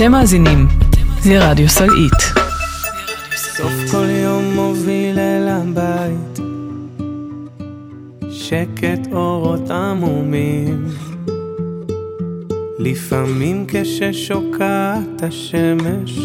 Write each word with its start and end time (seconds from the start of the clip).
אתם 0.00 0.12
מאזינים 0.12 0.68
לרדיו 1.26 1.68
סלעית. 1.68 2.20
סוף 3.36 3.72
כל 3.90 4.06
יום 4.24 4.54
מוביל 4.54 5.18
אל 5.18 5.48
הבית, 5.48 6.40
שקט 8.30 9.12
אורות 9.12 9.70
עמומים. 9.70 10.86
לפעמים 12.78 13.64
כששוקעת 13.68 15.22
השמש, 15.22 16.18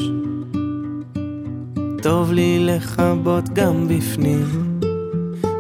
טוב 2.02 2.32
לי 2.32 2.60
לכבות 2.60 3.50
גם 3.50 3.88
בפנים, 3.88 4.80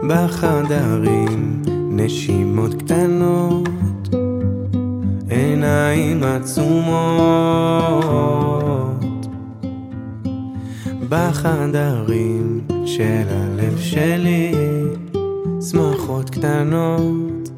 בחדרים 0.10 1.62
נשימות 1.92 2.74
קטנות, 2.74 3.70
עיניים 5.30 6.24
עצומות. 6.24 7.66
בחדרים 11.10 12.62
של 12.86 13.24
הלב 13.30 13.78
שלי, 13.78 14.52
שמחות 15.72 16.30
קטנות, 16.30 17.50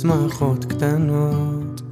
שמחות 0.00 0.64
קטנות. 0.64 1.82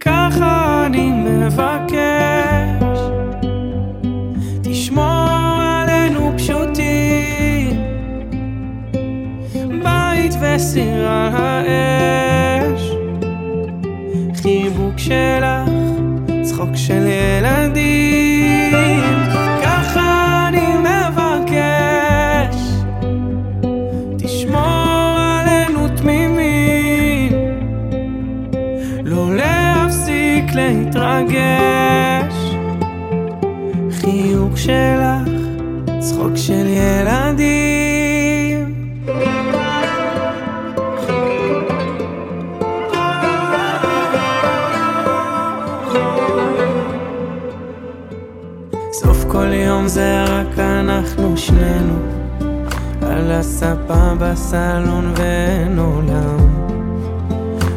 ככה 0.00 0.82
אני 0.86 1.10
מבקש, 1.10 2.59
וסיר 10.40 11.08
האש, 11.08 12.90
חיבוק 14.42 14.98
שלך, 14.98 15.68
צחוק 16.42 16.68
של 16.74 17.06
ילדים, 17.06 18.62
ככה 19.62 20.48
אני 20.48 20.66
מבקש, 20.78 22.56
תשמור 24.18 25.18
עלינו 25.18 25.88
תמימים. 25.96 27.32
לא 29.04 29.34
להפסיק 29.34 30.44
להתרגש. 30.54 32.34
חיוך 33.90 34.58
שלך, 34.58 35.28
צחוק 35.98 36.36
של 36.36 36.66
ילדים 36.66 37.29
זה 50.00 50.24
רק 50.24 50.58
אנחנו 50.58 51.36
שנינו. 51.36 51.94
על 53.02 53.30
הספה 53.30 54.14
בסלון 54.18 55.12
ואין 55.16 55.78
עולם 55.78 56.38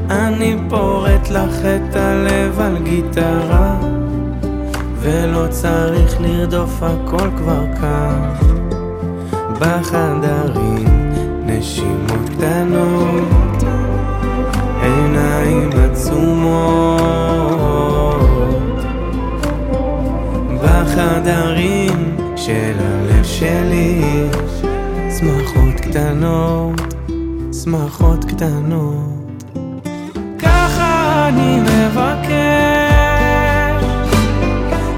אני 0.09 0.57
פורט 0.69 1.29
לך 1.29 1.55
את 1.65 1.95
הלב 1.95 2.59
על 2.59 2.77
גיטרה 2.83 3.79
ולא 4.99 5.47
צריך 5.49 6.21
לרדוף 6.21 6.83
הכל 6.83 7.29
כבר 7.37 7.63
כאן. 7.81 8.33
בחדרים 9.59 11.11
נשימות 11.45 12.29
קטנות 12.29 12.92
של 22.53 22.79
הלב 22.79 23.23
שלי. 23.23 24.01
שמחות 25.19 25.79
קטנות, 25.81 26.81
שמחות 27.63 28.25
קטנות. 28.25 29.43
ככה 30.39 31.25
אני 31.27 31.59
מבקש, 31.59 32.23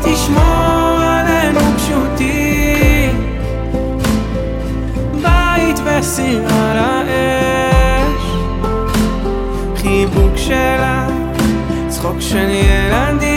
תשמור 0.01 0.99
עלינו 0.99 1.59
פשוטים, 1.77 3.39
בית 5.21 5.79
וסיר 5.85 6.43
על 6.47 6.77
האש, 6.77 8.23
חיבוק 9.75 10.37
שלך, 10.37 11.11
צחוק 11.87 12.19
של 12.19 12.49
ילדים, 12.49 13.34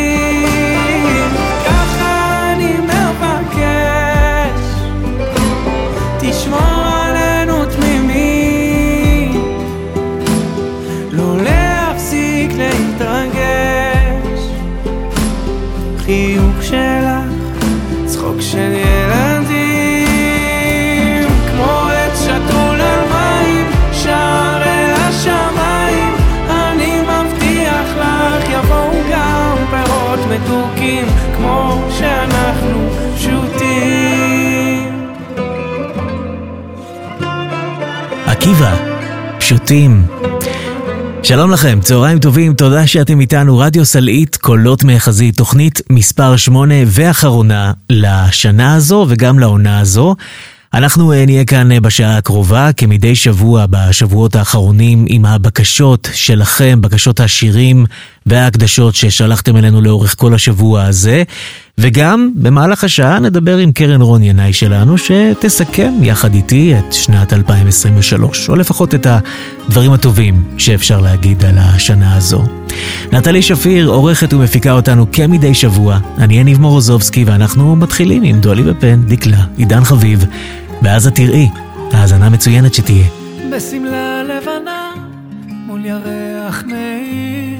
פשוטים. 39.49 40.07
שלום 41.23 41.51
לכם, 41.51 41.79
צהריים 41.81 42.19
טובים, 42.19 42.55
תודה 42.55 42.87
שאתם 42.87 43.21
איתנו. 43.21 43.59
רדיו 43.59 43.85
סלעית, 43.85 44.37
קולות 44.37 44.85
מהחזית, 44.85 45.37
תוכנית 45.37 45.81
מספר 45.91 46.37
8 46.37 46.75
ואחרונה 46.87 47.73
לשנה 47.91 48.75
הזו 48.75 49.07
וגם 49.09 49.39
לעונה 49.39 49.81
הזו. 49.81 50.17
אנחנו 50.75 51.13
אה, 51.13 51.27
נהיה 51.27 51.45
כאן 51.45 51.73
אה, 51.73 51.81
בשעה 51.81 52.17
הקרובה, 52.17 52.71
כמדי 52.77 53.17
שבוע 53.17 53.67
בשבועות 53.71 54.37
האחרונים, 54.37 55.05
עם 55.09 55.27
הבקשות 55.27 56.09
שלכם, 56.15 56.81
בקשות 56.81 57.21
השירים 57.21 57.87
וההקדשות 58.27 58.95
ששלחתם 58.95 59.57
אלינו 59.57 59.81
לאורך 59.81 60.15
כל 60.19 60.35
השבוע 60.35 60.83
הזה. 60.83 61.23
וגם 61.81 62.31
במהלך 62.34 62.84
השעה 62.84 63.19
נדבר 63.19 63.56
עם 63.59 63.72
קרן 63.72 64.00
רון 64.03 64.22
ינאי 64.22 64.53
שלנו, 64.53 64.99
שתסכם 64.99 65.93
יחד 66.03 66.34
איתי 66.34 66.75
את 66.78 66.93
שנת 66.93 67.33
2023, 67.33 68.49
או 68.49 68.56
לפחות 68.56 68.94
את 68.94 69.06
הדברים 69.06 69.93
הטובים 69.93 70.43
שאפשר 70.59 71.00
להגיד 71.00 71.44
על 71.44 71.59
השנה 71.59 72.17
הזו. 72.17 72.44
נטלי 73.12 73.43
שפיר 73.43 73.88
עורכת 73.88 74.33
ומפיקה 74.33 74.72
אותנו 74.72 75.06
כמדי 75.12 75.55
שבוע. 75.55 75.99
אני 76.19 76.41
יניב 76.41 76.61
מורוזובסקי 76.61 77.25
ואנחנו 77.25 77.77
מתחילים 77.77 78.22
עם 78.22 78.41
דולי 78.41 78.62
בפן, 78.62 79.03
דקלה, 79.06 79.44
עידן 79.56 79.84
חביב, 79.84 80.25
ואז 80.83 81.06
את 81.06 81.15
תראי, 81.15 81.49
האזנה 81.93 82.28
מצוינת 82.31 82.75
שתהיה. 82.75 83.06
בשמלה 83.53 84.22
לבנה 84.22 84.91
מול 85.49 85.84
ירח 85.84 86.62
מאיר 86.67 87.59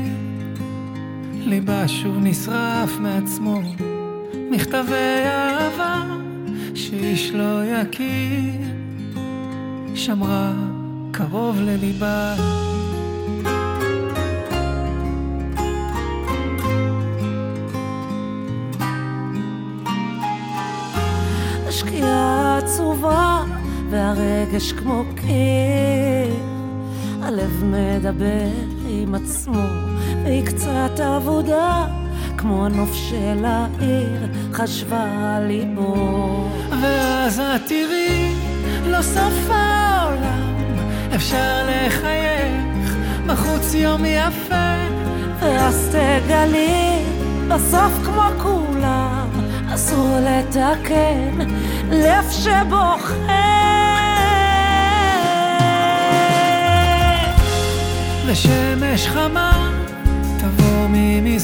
ליבה 1.47 1.89
שוב 1.89 2.15
נשרף 2.21 2.99
מעצמו 3.01 3.63
מכתבי 4.51 5.23
אהבה 5.25 6.03
שאיש 6.75 7.31
לא 7.31 7.65
יכיר. 7.65 8.61
שמרה 9.95 10.53
קרוב 11.11 11.61
לליבה. 11.61 12.35
השקיעה 21.69 22.59
עצובה 22.59 23.45
והרגש 23.91 24.73
כמו 24.73 25.05
קיר. 25.17 26.35
הלב 27.23 27.65
מדבר 27.65 28.49
עם 28.89 29.15
עצמו 29.15 29.63
והיא 30.25 30.47
קצת 30.47 31.01
אבודה 31.01 31.87
כמו 32.39 32.67
הנוף 32.67 32.95
של 32.95 33.45
העיר 33.45 34.27
חשבה 34.53 35.37
על 35.37 35.47
ליבו. 35.47 36.49
ואז 36.83 37.41
את 37.41 37.61
תראי 37.69 38.35
לא 38.87 39.03
סוף 39.03 39.51
העולם 39.51 40.77
אפשר 41.15 41.67
לחייך 41.69 42.97
בחוץ 43.27 43.75
יום 43.75 44.05
יפה. 44.05 44.69
ואז 45.41 45.89
תגלי 45.89 47.05
בסוף 47.49 47.93
כמו 48.05 48.23
כולם 48.43 49.29
אסור 49.75 50.19
לתקן 50.21 51.39
לב 51.91 52.31
שבוכה 52.31 53.49
ושמש 58.27 59.07
חמה 59.09 59.71
תבוא 60.39 60.89
מ... 60.89 61.39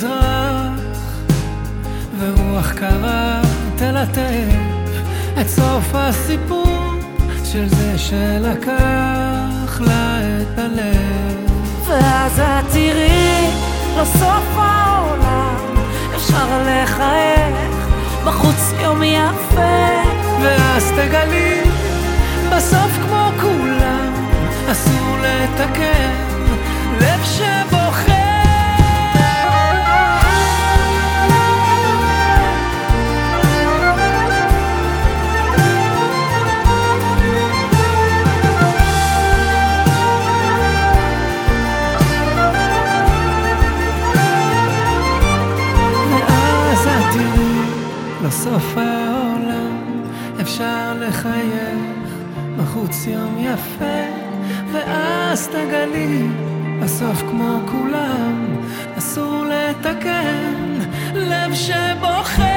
רוח 2.30 2.72
קרה 2.72 3.42
תלטף 3.76 4.54
את 5.40 5.48
סוף 5.48 5.94
הסיפור 5.94 6.92
של 7.44 7.68
זה 7.68 7.98
שלקח 7.98 9.80
לה 9.80 10.18
את 10.20 10.58
הלב. 10.58 11.34
ואז 11.86 12.40
את 12.40 12.72
תראי 12.72 13.50
לסוף 14.00 14.56
העולם, 14.56 15.76
אפשר 16.16 16.62
לחייך, 16.66 17.88
בחוץ 18.24 18.72
יום 18.82 19.02
יפה. 19.02 20.14
ואז 20.42 20.92
תגלי, 20.92 21.60
בסוף 22.56 22.98
כמו 23.02 23.30
כולם, 23.40 24.12
אסור 24.70 25.16
לתקן, 25.22 26.14
לב 27.00 27.24
שבוחר. 27.24 28.23
לסוף 48.24 48.76
העולם 48.76 50.02
אפשר 50.40 50.94
לחייך, 51.00 52.14
בחוץ 52.58 53.06
יום 53.06 53.36
יפה, 53.38 54.04
ואז 54.72 55.48
תגלי, 55.48 56.28
בסוף 56.82 57.20
כמו 57.20 57.58
כולם, 57.70 58.56
אסור 58.98 59.44
לתקן, 59.44 60.78
לב 61.14 61.54
שבוחר. 61.54 62.53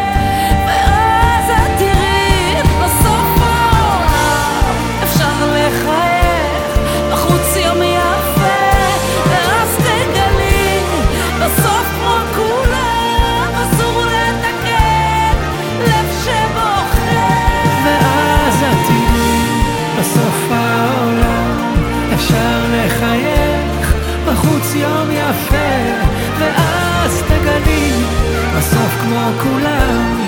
כולם, 29.44 30.20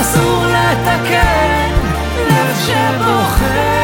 אסור 0.00 0.44
לתקן, 0.46 1.70
לב 2.28 2.56
שבוחר. 2.66 3.76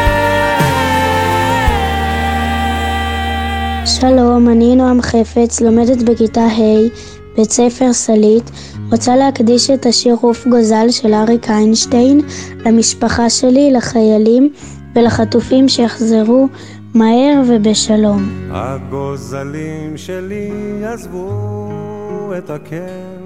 שלום, 3.87 4.49
אני 4.49 4.77
נועם 4.77 5.03
חפץ, 5.03 5.61
לומדת 5.61 6.03
בכיתה 6.03 6.41
ה', 6.41 6.89
בית 7.37 7.51
ספר 7.51 7.93
סלית. 7.93 8.51
רוצה 8.91 9.17
להקדיש 9.17 9.71
את 9.71 9.87
השיר 9.87 10.17
עוף 10.21 10.47
גוזל 10.47 10.87
של 10.91 11.15
אריק 11.15 11.51
איינשטיין 11.51 12.21
למשפחה 12.67 13.31
שלי, 13.31 13.73
לחיילים 13.73 14.53
ולחטופים 14.95 15.69
שיחזרו 15.69 16.49
מהר 16.95 17.43
ובשלום. 17.49 18.29
הגוזלים 18.51 19.97
שלי 19.97 20.51
עזבו 20.85 22.33
את 22.39 22.51
הקן, 22.51 23.22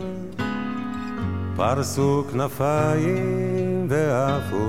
פרסו 1.56 2.24
כנפיים 2.32 3.86
ועפו. 3.88 4.68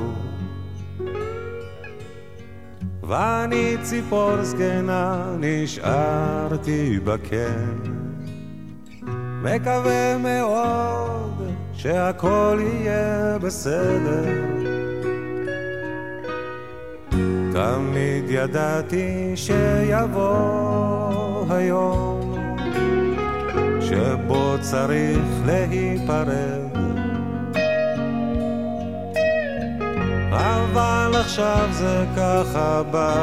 ואני 3.04 3.76
ציפור 3.82 4.44
זקנה 4.44 5.36
נשארתי 5.40 7.00
בקן, 7.04 7.76
מקווה 9.44 10.18
מאוד 10.18 11.52
שהכל 11.74 12.60
יהיה 12.60 13.38
בסדר. 13.42 14.26
תמיד 17.54 18.24
ידעתי 18.28 19.32
שיבוא 19.36 20.34
היום 21.50 22.36
שבו 23.82 24.56
צריך 24.62 25.18
להיפרד 25.46 26.67
אבל 30.38 31.12
עכשיו 31.20 31.68
זה 31.72 32.06
ככה 32.18 32.84
בא 32.92 33.14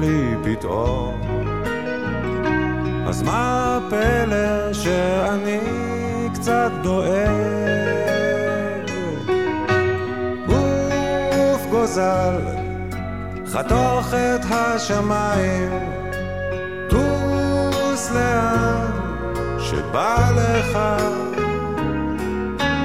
לי 0.00 0.34
פתאום. 0.44 1.20
אז 3.06 3.22
מה 3.22 3.78
הפלא 3.78 4.72
שאני 4.72 5.58
קצת 6.34 6.70
דואג? 6.82 7.72
עוף 10.46 11.66
גוזל 11.70 12.40
חתוך 13.52 14.14
את 14.14 14.40
השמיים, 14.50 15.70
טוס 16.88 18.10
לאן 18.10 18.86
שבא 19.58 20.30
לך, 20.36 20.78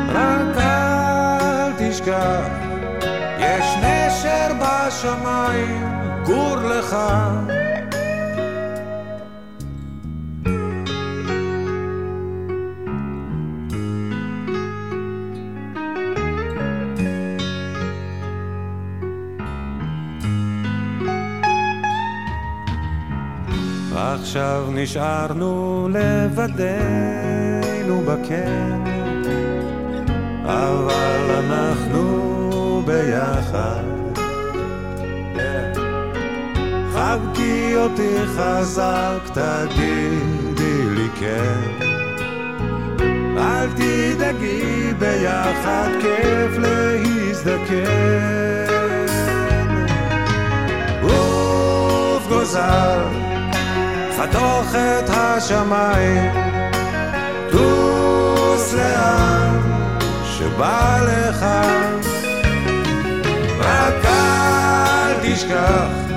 רק 0.10 0.58
אל 0.58 1.72
תשכח, 1.78 2.67
נשר 4.98 5.14
בשמיים, 5.14 5.84
גור 6.26 6.56
לך. 6.56 6.96
עכשיו 23.96 24.66
נשארנו 24.72 25.88
לבדנו 25.92 28.02
בקן, 28.02 28.84
אבל 30.46 31.32
אנחנו 31.39 32.82
ביחד. 32.86 33.97
חבקי 37.08 37.76
אותי 37.78 38.16
חזק, 38.36 39.20
תגידי 39.34 40.84
לי 40.96 41.08
כן. 41.20 41.86
אל 43.38 43.68
תדאגי, 43.70 44.94
ביחד 45.00 45.90
כיף 46.02 46.58
להזדקן. 46.58 47.88
עוף 51.02 52.28
גוזל 52.28 53.00
חתוך 54.18 54.76
את 54.76 55.10
השמיים, 55.10 56.32
טוס 57.52 58.74
לאן 58.74 59.60
שבא 60.24 61.00
לך, 61.08 61.46
רק 63.60 64.06
אל 64.06 65.14
תשכח, 65.22 66.16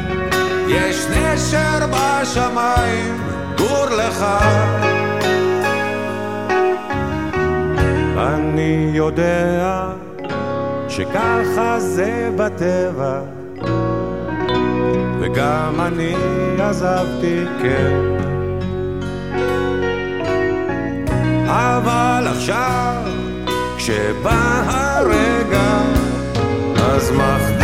יש 0.70 1.06
נשר 1.06 1.86
בשמיים, 1.90 3.20
גור 3.58 3.86
לך. 3.86 4.24
אני 8.16 8.90
יודע 8.94 9.92
שככה 10.88 11.80
זה 11.80 12.30
בטבע 12.36 13.20
וגם 15.20 15.80
אני 15.80 16.14
עזבתי, 16.58 17.44
כן. 17.62 17.92
אבל 21.46 22.26
עכשיו, 22.30 23.02
כשבא 23.76 24.62
הרגע, 24.66 25.78
אז 26.76 27.10
מחניק 27.10 27.59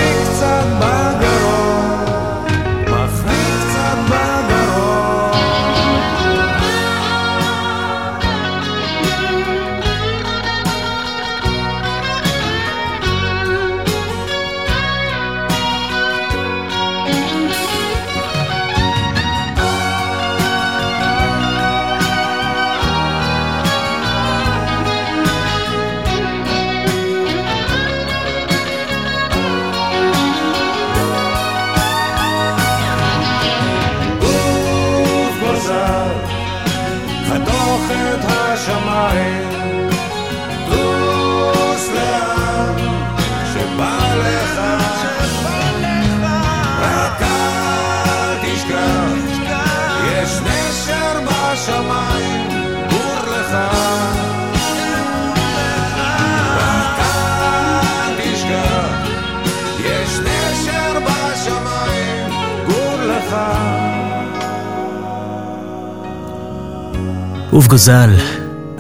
יעקב 67.66 67.74
גוזל, 67.74 68.10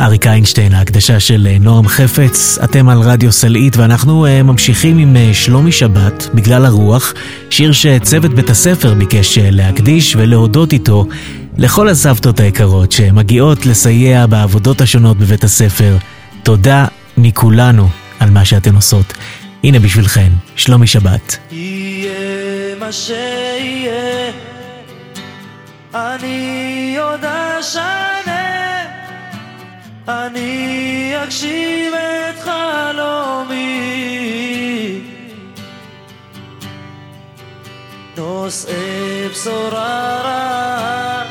אריק 0.00 0.26
איינשטיין, 0.26 0.74
ההקדשה 0.74 1.20
של 1.20 1.46
אה, 1.50 1.58
נועם 1.60 1.88
חפץ. 1.88 2.58
אתם 2.64 2.88
על 2.88 2.98
רדיו 3.00 3.32
סלעית 3.32 3.76
ואנחנו 3.76 4.26
אה, 4.26 4.42
ממשיכים 4.42 4.98
עם 4.98 5.16
אה, 5.16 5.30
שלומי 5.34 5.72
שבת, 5.72 6.28
בגלל 6.34 6.64
הרוח, 6.64 7.14
שיר 7.50 7.72
שצוות 7.72 8.34
בית 8.34 8.50
הספר 8.50 8.94
ביקש 8.94 9.38
להקדיש 9.38 10.16
ולהודות 10.16 10.72
איתו 10.72 11.06
לכל 11.58 11.88
הסבתות 11.88 12.40
היקרות 12.40 12.92
שמגיעות 12.92 13.66
לסייע 13.66 14.26
בעבודות 14.26 14.80
השונות 14.80 15.16
בבית 15.18 15.44
הספר. 15.44 15.96
תודה 16.42 16.86
מכולנו 17.16 17.88
על 18.20 18.30
מה 18.30 18.44
שאתן 18.44 18.74
עושות. 18.74 19.12
הנה 19.64 19.78
בשבילכן, 19.78 20.32
שלומי 20.56 20.86
שבת. 20.86 21.36
יהיה 21.52 22.76
מה 22.80 22.92
ש... 22.92 23.10
להגשים 31.44 31.92
את 31.94 32.40
חלומי. 32.40 33.66
נושאי 38.16 39.28
בשורה 39.30 40.20
רעה, 40.24 41.24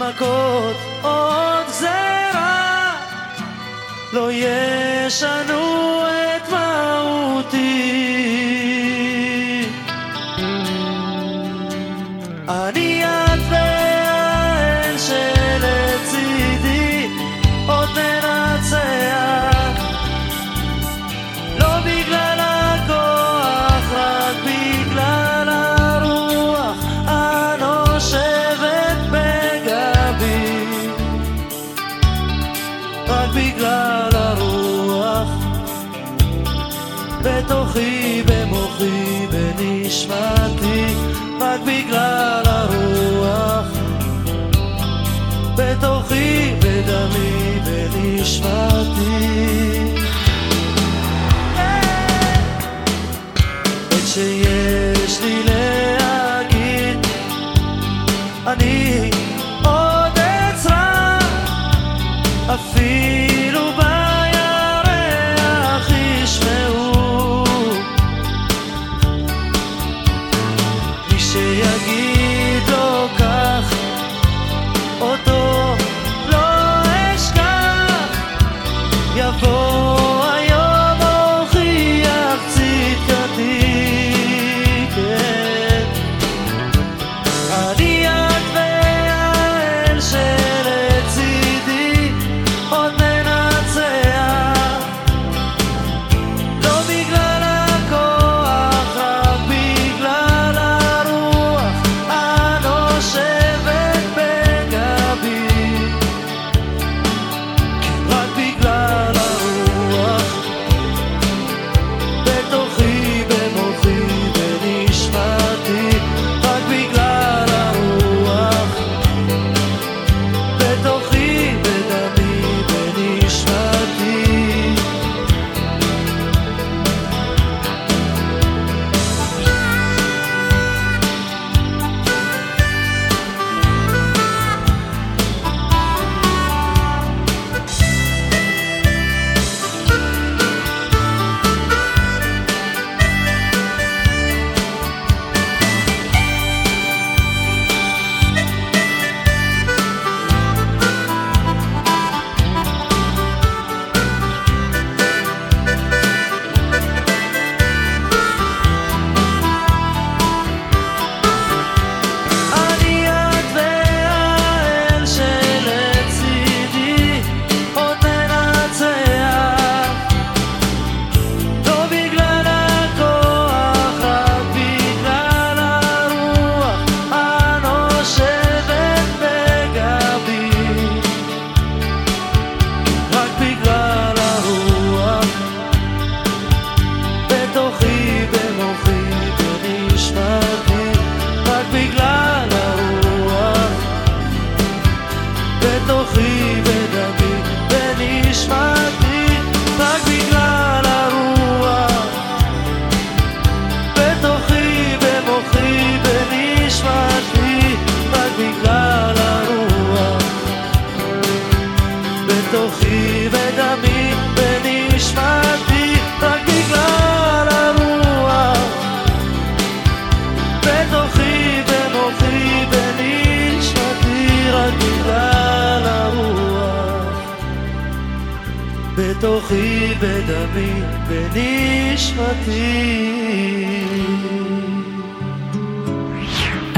מכות 0.00 0.76
עוד 1.02 1.66
גזרה, 1.68 2.96
לא 4.12 4.30
ישנו 4.32 6.02
את 6.06 6.48
מהותי. 6.50 8.13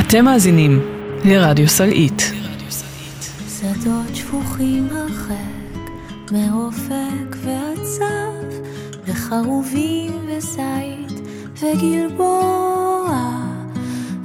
אתם 0.09 0.25
מאזינים 0.25 0.81
לרדיו 1.25 1.69
סלעית. 1.69 2.33
שדות 3.49 4.15
שפוכים 4.15 4.89
הרחק, 4.91 5.91
מאופק 6.33 7.37
סף, 7.85 8.55
וחרובים 9.07 10.13
וזית 10.27 11.29
וגלבוע, 11.55 13.21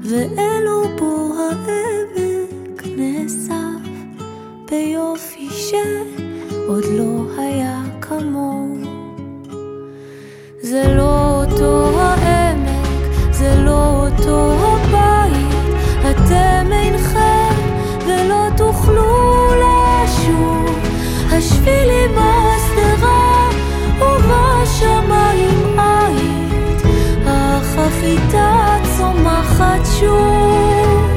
ואלו 0.04 0.84
בו 0.98 1.34
העמק 1.40 2.84
נאסף, 2.98 3.90
ביופי 4.72 5.50
שעוד 5.50 6.84
לא 6.98 7.26
היה 7.38 7.82
כמוהו. 8.02 8.78
זה 10.62 10.94
לא 10.96 11.44
אותו 11.44 12.00
העמק, 12.00 13.32
זה 13.32 13.56
לא 13.66 14.08
אותו 14.08 14.52
הבית, 14.52 14.61
אתם 16.32 16.72
אינכם 16.74 17.56
ולא 18.08 18.48
תוכלו 18.58 19.48
לשוב. 19.48 20.80
השבילי 21.32 22.08
בשדרה 22.08 23.50
ובשמיים 24.00 25.80
היית, 25.80 26.82
אך 27.28 27.78
צומחת 28.98 29.86
שוב. 30.00 31.10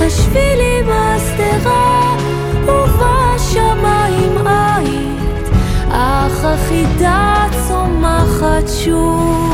השבילי 0.00 0.82
בשדרה 0.82 2.16
ובשמיים 2.66 4.46
היית, 4.46 5.48
אך 5.90 6.46
צומחת 7.68 8.68
שוב. 8.84 9.51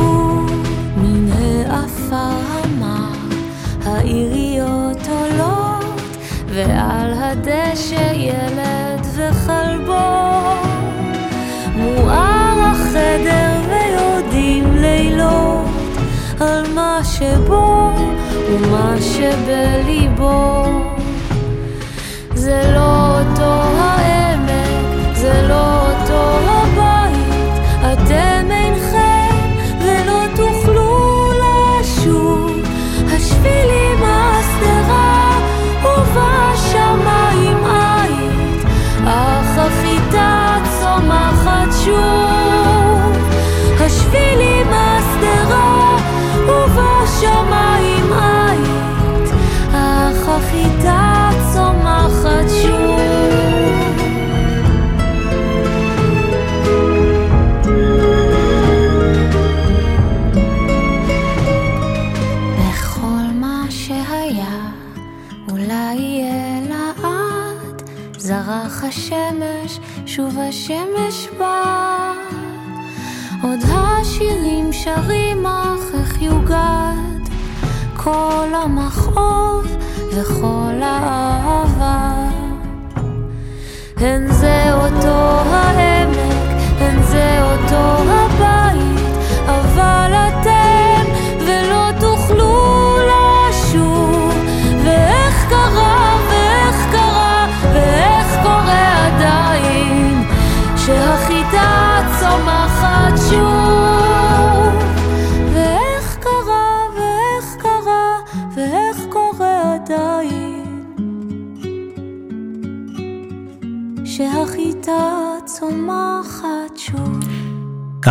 הדשא 7.39 8.13
ילד 8.15 9.07
וכלבו. 9.15 9.95
מואר 11.77 12.57
החדר 12.61 13.51
ויורדים 13.69 14.77
לילות 14.77 15.67
על 16.41 16.73
מה 16.75 17.01
שבו 17.05 17.93
ומה 18.51 18.95
שבליבו. 19.01 20.65
זה 22.35 22.73
לא 22.75 23.08
המכאוב 78.69 79.67
וכל 80.13 80.81
האהבה. 80.83 82.13
הן 83.97 84.33
זה 84.33 84.73
אותו 84.73 85.48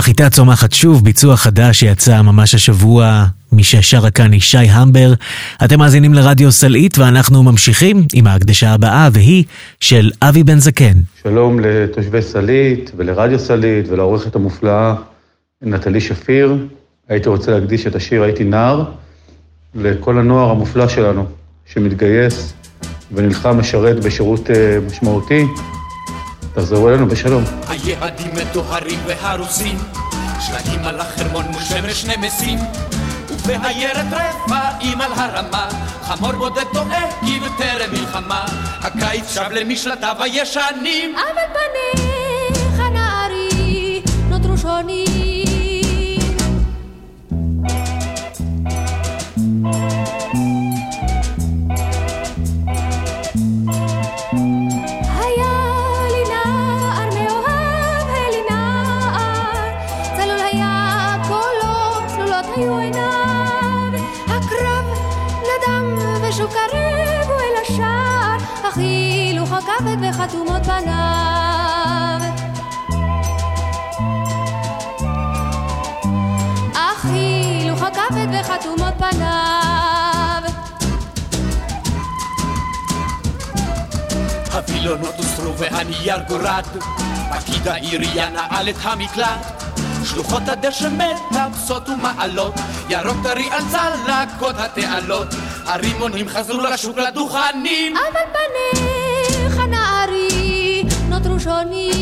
החיטה 0.07 0.29
צומחת 0.29 0.73
שוב, 0.73 1.03
ביצוע 1.03 1.35
חדש 1.35 1.79
שיצא 1.79 2.21
ממש 2.21 2.55
השבוע, 2.55 3.25
מי 3.51 3.63
ששרה 3.63 4.11
כאן 4.11 4.31
היא 4.31 4.41
שי 4.41 4.57
המבר. 4.57 5.13
אתם 5.65 5.79
מאזינים 5.79 6.13
לרדיו 6.13 6.51
סלעית 6.51 6.97
ואנחנו 6.97 7.43
ממשיכים 7.43 8.03
עם 8.13 8.27
ההקדשה 8.27 8.73
הבאה 8.73 9.09
והיא 9.11 9.43
של 9.79 10.11
אבי 10.21 10.43
בן 10.43 10.59
זקן. 10.59 10.93
שלום 11.23 11.59
לתושבי 11.59 12.21
סלעית 12.21 12.91
ולרדיו 12.97 13.39
סלעית 13.39 13.89
ולעורכת 13.89 14.35
המופלאה 14.35 14.95
נטלי 15.61 16.01
שפיר. 16.01 16.57
הייתי 17.09 17.29
רוצה 17.29 17.51
להקדיש 17.51 17.87
את 17.87 17.95
השיר 17.95 18.23
"הייתי 18.23 18.43
נער" 18.43 18.83
לכל 19.75 20.19
הנוער 20.19 20.49
המופלא 20.49 20.87
שלנו 20.87 21.25
שמתגייס 21.65 22.53
ונלחם 23.11 23.57
משרת 23.59 24.03
בשירות 24.03 24.49
אה, 24.49 24.77
משמעותי. 24.87 25.45
תחזרו 26.57 26.89
אלינו 26.89 27.07
בשלום. 27.07 27.43
היעדים 27.67 28.31
מטוהרים 28.35 28.99
והרוסים, 29.07 29.77
שלגים 30.39 30.85
על 30.85 30.99
החרמון 30.99 31.45
מול 31.45 31.61
שמש 31.61 32.05
נמסים, 32.05 32.59
ובעיירת 33.29 34.05
רפאים 34.11 35.01
על 35.01 35.11
הרמה, 35.15 35.69
חמור 36.01 36.31
בודד 36.31 36.63
טועה 36.73 37.01
כי 37.25 37.39
בטרם 37.39 37.91
מלחמה, 37.91 38.45
הקיץ 38.81 39.33
שב 39.33 39.51
למשלטיו 39.51 40.15
הישנים. 40.19 41.15
אבל 41.15 41.41
פניך 41.53 42.79
נערי 42.93 44.01
נותרו 44.29 44.57
שונים. 44.57 45.07
והנייר 85.57 86.19
גורד, 86.27 86.63
פקיד 87.31 87.67
העירייה 87.67 88.29
נעל 88.29 88.69
את 88.69 88.75
המקלט. 88.81 89.63
שלוחות 90.03 90.43
הדשא 90.47 90.87
מטפסות 90.87 91.89
ומעלות, 91.89 92.53
ירוק 92.89 93.17
טרי 93.23 93.49
על 93.51 93.61
צלקות 93.71 94.55
התעלות, 94.57 95.27
הרימונים 95.65 96.29
חזרו 96.29 96.61
לשוק 96.61 96.97
לדוכנים. 96.97 97.93
אבל 97.97 98.21
פניך 98.33 99.57
נערי 99.69 100.83
נותרו 101.09 101.39
שונים. 101.39 101.97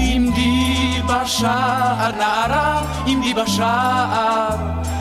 עמדי 0.00 1.02
בשער 1.06 2.10
נערה, 2.18 2.82
בשער, 3.42 4.56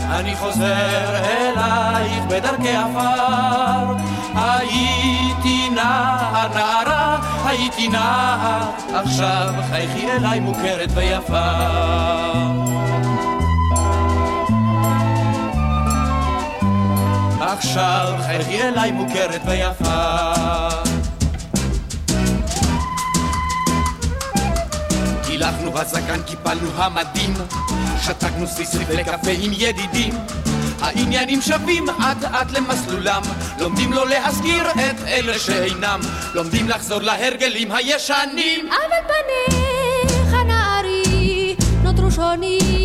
אני 0.10 0.36
חוזר 0.36 1.16
אלייך 1.26 2.24
בדרכי 2.30 2.76
עפר. 2.76 3.94
הייתי 4.36 5.70
נער, 5.70 6.48
נערה, 6.56 7.18
הייתי 7.46 7.88
נער, 7.88 8.70
עכשיו 8.94 9.54
חייכי 9.70 10.12
אליי 10.12 10.40
מוכרת 10.40 10.90
ויפה. 10.94 11.52
עכשיו 17.40 18.16
חייכי 18.26 18.64
אליי 18.64 18.92
מוכרת 18.92 19.42
ויפה. 19.46 20.97
הילכנו 25.48 25.72
בזקן, 25.72 26.22
קיפלנו 26.22 26.70
המדים, 26.76 27.34
שתקנו 28.02 28.48
סביסריף 28.48 28.90
לקפה 28.90 29.32
עם 29.42 29.52
ידידים. 29.54 30.14
העניינים 30.82 31.42
שווים 31.42 31.90
אט 31.90 32.24
אט 32.24 32.52
למסלולם, 32.52 33.22
לומדים 33.60 33.94
לא 33.94 34.10
להזכיר 34.10 34.72
את 34.72 35.08
אלה 35.08 35.40
שאינם, 35.40 36.00
לומדים 36.34 36.70
לחזור 36.70 37.02
להרגלים 37.02 37.72
הישנים. 37.72 38.70
אבל 38.70 39.14
פניך 39.14 40.34
נערי 40.34 41.56
נותרו 41.84 42.12
שונים 42.12 42.77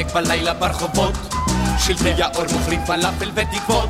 רוקק 0.00 0.14
בלילה 0.14 0.54
ברחובות, 0.54 1.14
שלטי 1.78 2.22
האור 2.22 2.44
מוכרים 2.52 2.80
פלאפל 2.86 3.30
ותקוות. 3.34 3.88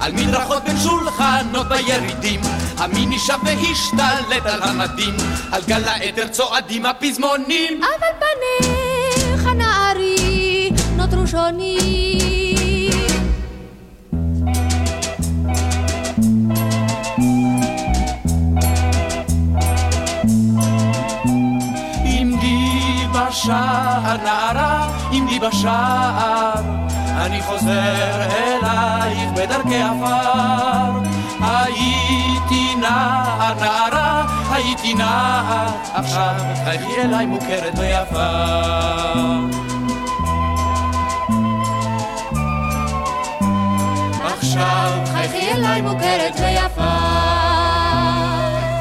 על 0.00 0.12
מדרכות 0.12 0.64
בין 0.64 0.78
שולחנות 0.78 1.68
בירידים, 1.68 2.40
המיני 2.78 3.18
שב 3.18 3.38
והשתלט 3.44 4.46
על 4.46 4.62
המדים, 4.62 5.14
על 5.52 5.62
גל 5.66 5.84
האתר 5.84 6.28
צועדים 6.28 6.86
הפזמונים. 6.86 7.80
אבל 7.82 8.26
פניך 8.26 9.46
נערי 9.46 10.70
נותרו 10.96 11.26
שונים 11.26 12.62
עמדי 22.04 23.06
בשער, 23.12 24.16
נערה, 24.24 24.91
עמדי 25.32 25.46
בשער, 25.46 26.62
אני 27.16 27.42
חוזר 27.42 28.22
אלייך 28.36 29.30
בדרכי 29.36 29.82
עפר. 29.82 30.98
הייתי 31.40 32.74
נער, 32.74 33.54
נערה, 33.60 34.24
הייתי 34.50 34.94
נער, 34.94 35.66
עכשיו 35.94 36.34
חייכי 36.64 37.00
אליי 37.00 37.26
מוכרת 37.26 37.78
ויפה. 37.78 38.26
עכשיו 44.24 44.90
חייכי 45.12 45.52
אליי 45.52 45.80
מוכרת 45.80 46.40
ויפה. 46.40 47.31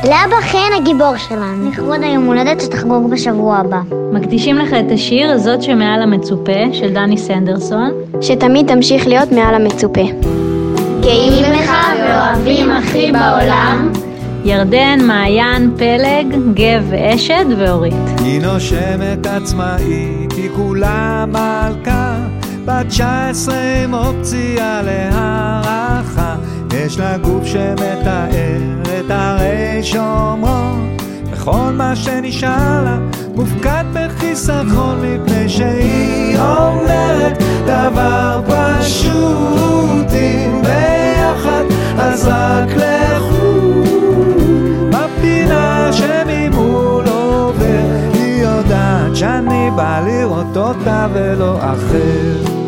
לאבא 0.03 0.41
חן 0.41 0.69
הגיבור 0.77 1.17
שלנו, 1.17 1.69
לכבוד 1.71 2.03
היום 2.03 2.25
הולדת 2.25 2.61
שתחגוג 2.61 3.09
בשבוע 3.11 3.57
הבא. 3.57 3.81
מקדישים 4.11 4.57
לך 4.57 4.73
את 4.73 4.91
השיר 4.91 5.37
"זאת 5.37 5.61
שמעל 5.61 6.01
המצופה" 6.01 6.73
של 6.73 6.93
דני 6.93 7.17
סנדרסון. 7.17 7.91
שתמיד 8.21 8.67
תמשיך 8.67 9.07
להיות 9.07 9.31
מעל 9.31 9.55
המצופה. 9.55 10.01
גאים 11.01 11.43
לך 11.43 11.71
ואוהבים 11.99 12.71
הכי 12.71 13.11
בעולם. 13.11 13.91
ירדן, 14.45 14.99
מעיין, 15.07 15.71
פלג, 15.77 16.35
גב 16.53 16.83
ואשד 16.89 17.45
ואורית. 17.57 17.93
היא 18.23 18.41
נושמת 18.41 19.27
עצמאית, 19.27 20.31
היא 20.37 20.49
כולה 20.55 21.25
מלכה, 21.27 22.15
בת 22.65 22.85
19 22.87 23.55
עם 23.83 23.93
אופציה 23.93 24.81
להערכה. 24.81 25.90
יש 26.73 26.99
לה 26.99 27.17
גוף 27.17 27.45
שמתאר 27.45 28.27
את 28.83 29.05
הרי 29.09 29.83
שומרון, 29.83 30.97
וכל 31.31 31.71
מה 31.73 31.95
שנשאר 31.95 32.83
לה 32.83 32.97
מופקד 33.35 33.83
בחיסכון, 33.93 35.01
מפני 35.01 35.49
שהיא 35.49 36.37
אומרת 36.39 37.43
דבר 37.65 38.41
פשוט, 38.47 40.07
אם 40.13 40.61
ביחד 40.61 41.63
אז 41.97 42.27
רק 42.27 42.69
לכו. 42.75 43.81
בפינה 44.89 45.89
שממול 45.93 47.07
עובר, 47.07 48.09
היא 48.13 48.43
יודעת 48.43 49.15
שאני 49.15 49.71
בא 49.75 50.01
לראות 50.05 50.57
אותה 50.57 51.07
ולא 51.13 51.57
אחר. 51.59 52.60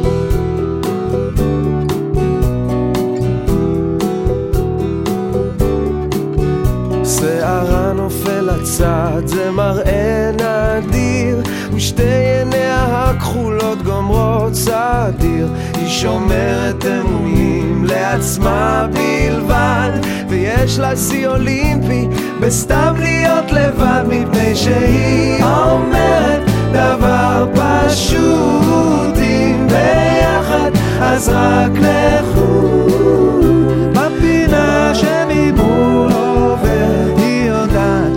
מראה 9.63 10.32
נדיר 10.34 11.41
ושתי 11.73 12.04
עיניה 12.04 12.86
הכחולות 12.89 13.84
גומרות 13.84 14.56
סדיר. 14.56 15.47
היא 15.78 15.89
שומרת 15.89 16.86
אמונים 16.86 17.86
לעצמה 17.86 18.88
בלבד 18.93 19.91
ויש 20.30 20.80
לה 20.80 20.97
שיא 20.97 21.28
אולימפי 21.28 22.08
בסתם 22.41 22.93
להיות 22.99 23.52
לבד 23.52 24.04
מפני 24.08 24.56
שהיא 24.56 25.43
אומרת 25.43 26.41
דבר 26.71 27.45
פשוט. 27.54 29.17
אם 29.17 29.67
ביחד 29.67 30.71
אז 31.02 31.30
רק 31.30 31.71
לכו 31.71 33.22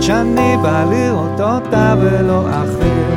שאני 0.07 0.57
בא 0.63 0.85
לראות 0.91 1.41
אותה 1.41 1.95
ולא 2.01 2.41
אחר. 2.49 3.07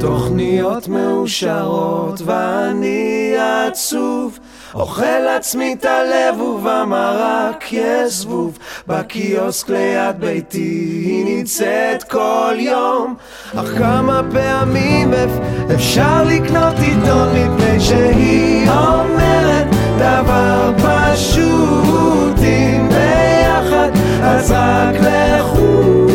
תוכניות 0.00 0.88
מאושרות 0.88 2.22
ואני 2.24 3.34
עצוב 3.66 4.38
אוכל 4.74 5.28
עצמי 5.36 5.72
את 5.72 5.84
הלב 5.84 6.40
ובמרק 6.40 7.72
יש 7.72 8.12
זבוב 8.12 8.58
בקיוסק 8.88 9.68
ליד 9.70 10.16
ביתי 10.20 10.58
היא 11.04 11.24
נמצאת 11.38 12.02
כל 12.02 12.54
יום. 12.58 13.14
אך 13.56 13.66
כמה 13.78 14.20
פעמים 14.32 15.14
אפ- 15.14 15.40
אפשר 15.74 16.24
לקנות 16.24 16.74
עיתון 16.78 17.28
מפני 17.34 17.80
שהיא 17.80 18.68
אומרת 18.70 19.66
דבר 19.98 20.72
פשוט 20.76 22.38
אם 22.42 22.88
ביחד 22.88 23.90
אז 24.22 24.50
רק 24.56 24.94
לכו. 25.00 26.06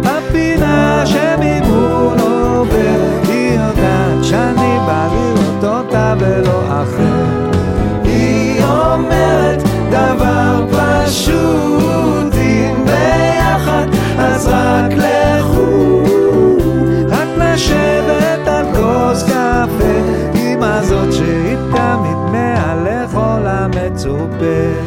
בפינה 0.00 1.04
שממול 1.06 2.18
עובר 2.20 3.00
היא 3.28 3.52
יודעת 3.58 4.24
שאני 4.24 4.78
בא 4.86 5.08
לראות 5.12 5.64
אותה 5.64 6.14
ולא 6.18 6.62
אחר. 6.68 7.50
היא 8.04 8.62
אומרת 8.64 9.62
דבר 9.90 10.64
פשוט 10.70 11.41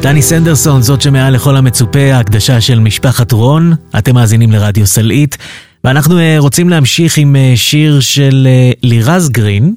דני 0.06 0.22
סנדרסון, 0.22 0.82
זאת 0.82 1.02
שמעל 1.02 1.34
לכל 1.34 1.56
המצופה, 1.56 2.12
ההקדשה 2.12 2.60
של 2.60 2.78
משפחת 2.78 3.32
רון. 3.32 3.72
אתם 3.98 4.14
מאזינים 4.14 4.52
לרדיו 4.52 4.86
סלעית. 4.86 5.36
ואנחנו 5.84 6.18
אה, 6.18 6.36
רוצים 6.38 6.68
להמשיך 6.68 7.18
עם 7.18 7.36
אה, 7.36 7.52
שיר 7.56 8.00
של 8.00 8.46
אה, 8.50 8.70
לירז 8.82 9.28
גרין. 9.28 9.74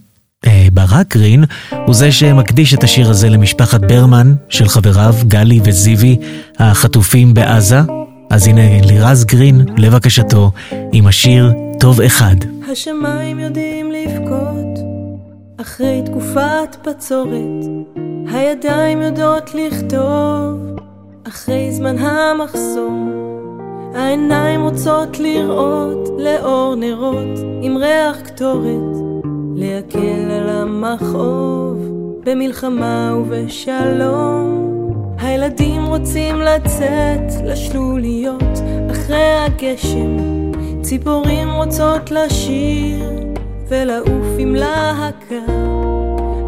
ברק 0.73 1.15
גרין 1.15 1.43
הוא 1.85 1.95
זה 1.95 2.11
שמקדיש 2.11 2.73
את 2.73 2.83
השיר 2.83 3.09
הזה 3.09 3.29
למשפחת 3.29 3.81
ברמן 3.81 4.33
של 4.49 4.67
חבריו 4.67 5.15
גלי 5.27 5.59
וזיוי 5.63 6.17
החטופים 6.59 7.33
בעזה. 7.33 7.79
אז 8.29 8.47
הנה 8.47 8.81
לירז 8.81 9.25
גרין, 9.25 9.65
לבקשתו, 9.77 10.51
עם 10.91 11.07
השיר 11.07 11.51
טוב 11.79 12.01
אחד. 12.01 12.35
השמיים 12.71 13.39
יודעים 13.39 13.91
לבכות 13.91 14.79
אחרי 15.61 16.01
תקופת 16.05 16.87
בצורת, 16.87 17.65
הידיים 18.31 19.01
יודעות 19.01 19.51
לכתוב 19.53 20.75
אחרי 21.27 21.71
זמן 21.71 21.97
המחסום. 21.97 23.13
העיניים 23.95 24.61
רוצות 24.61 25.19
לראות 25.19 26.09
לאור 26.17 26.75
נרות 26.75 27.39
עם 27.61 27.77
ריח 27.77 28.21
קטורת, 28.21 28.97
להקל 29.55 30.31
על 30.31 30.49
המכאוב 30.49 31.77
במלחמה 32.25 33.15
ובשלום. 33.17 34.69
הילדים 35.19 35.85
רוצים 35.85 36.41
לצאת 36.41 37.43
לשלוליות 37.45 38.59
אחרי 38.91 39.33
הגשם, 39.45 40.17
ציפורים 40.81 41.51
רוצות 41.51 42.11
לשיר 42.11 43.09
ולעוף 43.69 44.35
עם 44.37 44.55
להקה. 44.55 45.53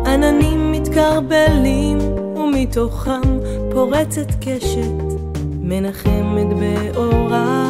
עננים 0.06 0.61
מתקרבלים 0.92 1.98
ומתוכם 2.36 3.22
פורצת 3.72 4.28
קשת, 4.42 5.18
מנחמת 5.62 6.48
באורה 6.60 7.66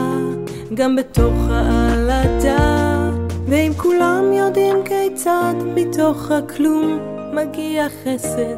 גם 0.73 0.95
בתוך 0.95 1.33
העלתה. 1.49 3.09
ואם 3.47 3.71
כולם 3.77 4.33
יודעים 4.33 4.77
כיצד 4.85 5.53
מתוך 5.75 6.31
הכלום 6.31 6.99
מגיע 7.33 7.87
חסד, 7.89 8.57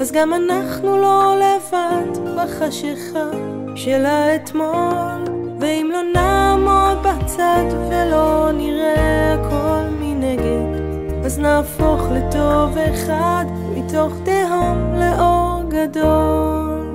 אז 0.00 0.12
גם 0.12 0.32
אנחנו 0.34 0.98
לא 0.98 1.34
לבד 1.36 2.18
בחשיכה 2.36 3.30
של 3.74 4.06
האתמול. 4.06 5.24
ואם 5.60 5.90
לא 5.92 6.00
נעמוד 6.14 6.98
בצד 7.02 7.64
ולא 7.90 8.50
נראה 8.52 9.34
הכל 9.34 9.90
מנגד, 10.00 10.80
אז 11.24 11.38
נהפוך 11.38 12.02
לטוב 12.12 12.78
אחד 12.78 13.44
מתוך 13.86 14.12
תהום 14.24 14.94
לאור 14.94 15.62
גדול. 15.68 16.86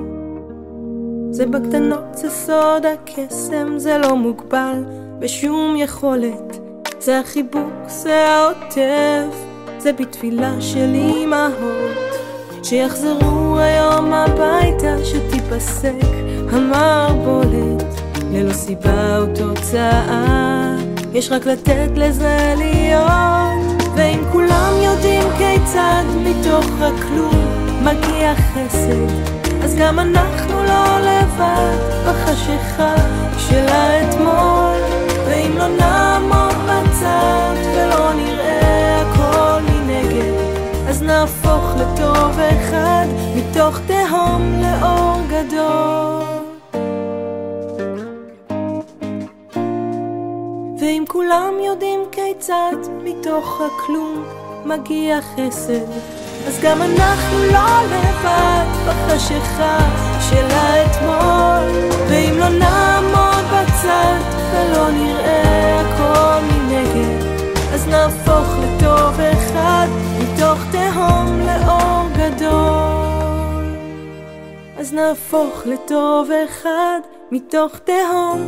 זה 1.30 1.46
בקטנות, 1.46 2.14
זה 2.14 2.30
סוד 2.30 2.86
הקסם, 2.86 3.78
זה 3.78 3.98
לא 3.98 4.16
מוגבל 4.16 4.84
בשום 5.18 5.76
יכולת. 5.76 6.58
זה 7.00 7.18
החיבוק, 7.18 7.72
זה 7.86 8.28
העוטף, 8.28 9.36
זה 9.78 9.92
בתפילה 9.92 10.60
של 10.60 10.94
אמהות. 10.94 12.20
שיחזרו 12.62 13.58
היום 13.58 14.12
הביתה, 14.12 15.04
שתיפסק 15.04 16.06
המערבולת, 16.52 17.84
ללא 18.32 18.52
סיבה 18.52 19.18
או 19.18 19.24
תוצאה. 19.34 20.76
יש 21.12 21.32
רק 21.32 21.46
לתת 21.46 21.90
לזה 21.96 22.54
להיות, 22.56 23.61
ואם 23.96 24.22
כולם 24.32 24.72
יודעים 24.82 25.22
כיצד 25.38 26.04
מתוך 26.24 26.66
הכלום 26.80 27.46
מגיע 27.82 28.34
חסד, 28.34 29.32
אז 29.64 29.76
גם 29.78 29.98
אנחנו 29.98 30.62
לא 30.62 30.98
לבד 31.00 31.76
בחשיכה 32.06 32.94
של 33.38 33.66
האתמול, 33.68 34.76
ואם 35.26 35.58
לא 35.58 35.68
נעמוד 35.68 36.54
בצד 36.64 37.54
ולא 37.74 38.12
נראה 38.12 39.02
הכל 39.02 39.60
מנגד, 39.72 40.32
אז 40.88 41.02
נהפוך 41.02 41.74
לטוב 41.78 42.38
אחד 42.38 43.06
מתוך 43.36 43.78
תהום 43.86 44.62
לאור 44.62 45.20
גדול. 45.28 46.41
ואם 50.82 51.04
כולם 51.08 51.54
יודעים 51.60 52.00
כיצד 52.12 52.76
מתוך 53.04 53.60
הכלום 53.60 54.24
מגיע 54.64 55.20
חסד, 55.20 55.90
אז 56.46 56.60
גם 56.62 56.82
אנחנו 56.82 57.38
לא 57.52 57.82
לבד 57.84 58.64
בחשיכה 58.86 59.78
של 60.30 60.44
האתמול. 60.50 61.90
ואם 62.08 62.38
לא 62.38 62.48
נעמוד 62.48 63.44
בצד 63.44 64.18
ולא 64.52 64.90
נראה 64.90 65.80
הכל 65.80 66.44
מנגד, 66.46 67.26
אז 67.74 67.88
נהפוך 67.88 68.56
לטוב 68.62 69.20
אחד 69.20 69.86
מתוך 70.18 70.58
תהום 70.72 71.40
לאור 71.40 72.08
גדול. 72.16 73.64
אז 74.78 74.92
נהפוך 74.92 75.62
לטוב 75.66 76.28
אחד 76.30 77.00
מתוך 77.30 77.78
תהום 77.78 78.40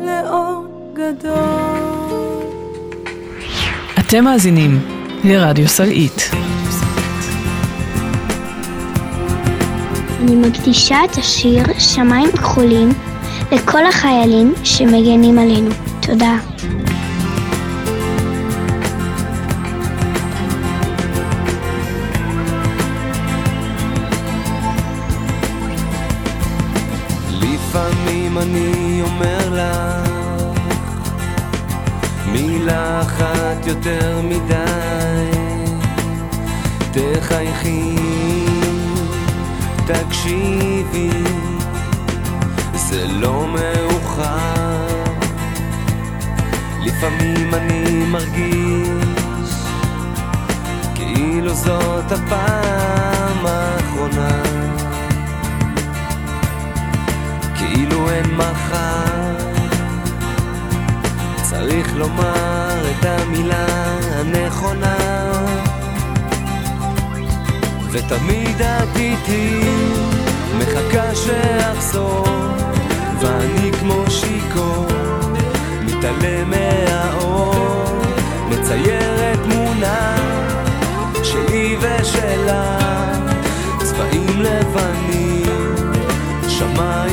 לאור 0.00 0.67
גדול. 0.98 2.48
אתם 3.98 4.24
מאזינים 4.24 4.80
לרדיו 5.24 5.68
סלעית. 5.68 6.30
אני 10.20 10.36
מקדישה 10.36 10.96
את 11.04 11.16
השיר 11.16 11.64
שמיים 11.78 12.32
כחולים 12.32 12.88
לכל 13.52 13.86
החיילים 13.86 14.54
שמגנים 14.64 15.38
עלינו. 15.38 15.70
תודה. 16.00 16.36
לפעמים 27.40 28.38
אני 28.38 28.77
אחת 33.58 33.66
יותר 33.66 34.20
מדי. 34.22 35.30
תחייכי, 36.92 37.96
תקשיבי 39.86 41.10
זה 42.74 43.06
לא 43.08 43.46
מאוחר. 43.46 44.86
לפעמים 46.80 47.54
אני 47.54 48.04
מרגיש 48.04 49.54
כאילו 50.94 51.54
זאת 51.54 52.12
הפעם 52.12 53.46
האחרונה. 53.46 54.42
כאילו 57.56 58.10
אין 58.10 58.34
מחר 58.36 59.07
צריך 61.78 61.96
לומר 61.96 62.90
את 62.90 63.04
המילה 63.04 63.66
הנכונה. 64.12 64.96
ותמיד 67.90 68.62
את 68.62 68.96
איתי 68.96 69.60
מחכה 70.58 71.14
שאחזור 71.14 72.26
ואני 73.20 73.72
כמו 73.80 74.04
שיכור 74.08 74.86
מתעלם 75.84 76.50
מהאור 76.50 78.02
מציירת 78.48 79.38
תמונה 79.42 80.16
שלי 81.22 81.76
ושלה. 81.80 82.78
צבעים 83.78 84.42
לבנים 84.42 85.92
שמיים 86.48 87.07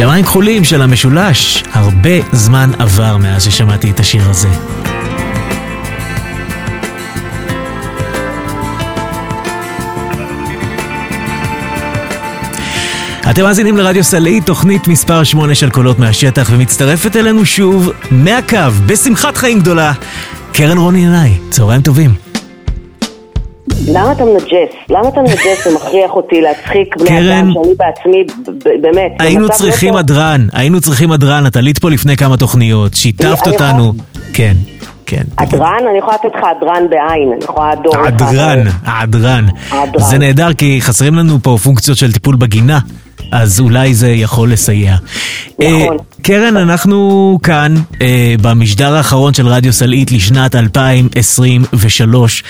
שמיים 0.00 0.24
כחולים 0.24 0.64
של 0.64 0.82
המשולש, 0.82 1.64
הרבה 1.72 2.10
זמן 2.32 2.70
עבר 2.78 3.16
מאז 3.16 3.44
ששמעתי 3.44 3.90
את 3.90 4.00
השיר 4.00 4.22
הזה. 4.30 4.48
אתם 13.30 13.42
מאזינים 13.42 13.76
לרדיו 13.76 14.04
סלעי, 14.04 14.40
תוכנית 14.40 14.88
מספר 14.88 15.24
8 15.24 15.54
של 15.54 15.70
קולות 15.70 15.98
מהשטח, 15.98 16.50
ומצטרפת 16.52 17.16
אלינו 17.16 17.44
שוב, 17.44 17.90
מהקו, 18.10 18.56
בשמחת 18.86 19.36
חיים 19.36 19.58
גדולה, 19.58 19.92
קרן 20.52 20.78
רוני 20.78 20.98
עיניי. 20.98 21.30
צהריים 21.50 21.82
טובים. 21.82 22.10
למה 23.88 24.12
אתה 24.12 24.24
מנג'ס? 24.24 24.74
למה 24.90 25.08
אתה 25.08 25.20
מנג'ס 25.20 25.66
ומכריח 25.66 26.10
אותי 26.10 26.40
להצחיק 26.40 26.96
בני 26.96 27.18
אדם 27.18 27.50
שאני 27.52 27.74
בעצמי, 27.76 28.24
באמת, 28.64 29.12
היינו 29.18 29.44
לא 29.44 29.52
צריכים 29.52 29.88
טוב? 29.88 29.98
הדרן, 29.98 30.46
היינו 30.52 30.80
צריכים 30.80 31.12
הדרן, 31.12 31.46
את 31.46 31.56
עלית 31.56 31.78
פה 31.78 31.90
לפני 31.90 32.16
כמה 32.16 32.36
תוכניות, 32.36 32.94
שיתפת 32.94 33.46
אותנו. 33.46 33.92
כן, 34.32 34.54
כן. 35.06 35.22
הדרן? 35.38 35.78
אני 35.90 35.98
יכולה 35.98 36.16
לתת 36.16 36.36
לך 36.38 36.44
הדרן 36.56 36.90
בעין, 36.90 37.32
אני 37.32 37.44
יכולה 37.44 37.72
לדור 37.74 37.96
לך. 37.96 38.06
הדרן, 38.06 38.58
העדרן. 38.84 39.46
העדרן. 39.70 40.02
זה 40.02 40.18
נהדר 40.18 40.52
כי 40.52 40.80
חסרים 40.80 41.14
לנו 41.14 41.38
פה 41.42 41.56
פונקציות 41.62 41.98
של 41.98 42.12
טיפול 42.12 42.36
בגינה, 42.36 42.78
אז 43.32 43.60
אולי 43.60 43.94
זה 43.94 44.08
יכול 44.10 44.52
לסייע. 44.52 44.96
נכון. 45.58 45.96
אה, 45.98 46.04
קרן, 46.22 46.56
אנחנו 46.56 47.38
כאן 47.42 47.74
אה, 48.02 48.34
במשדר 48.42 48.94
האחרון 48.94 49.34
של 49.34 49.48
רדיו 49.48 49.72
סלעית 49.72 50.12
לשנת 50.12 50.54
2023, 50.54 52.44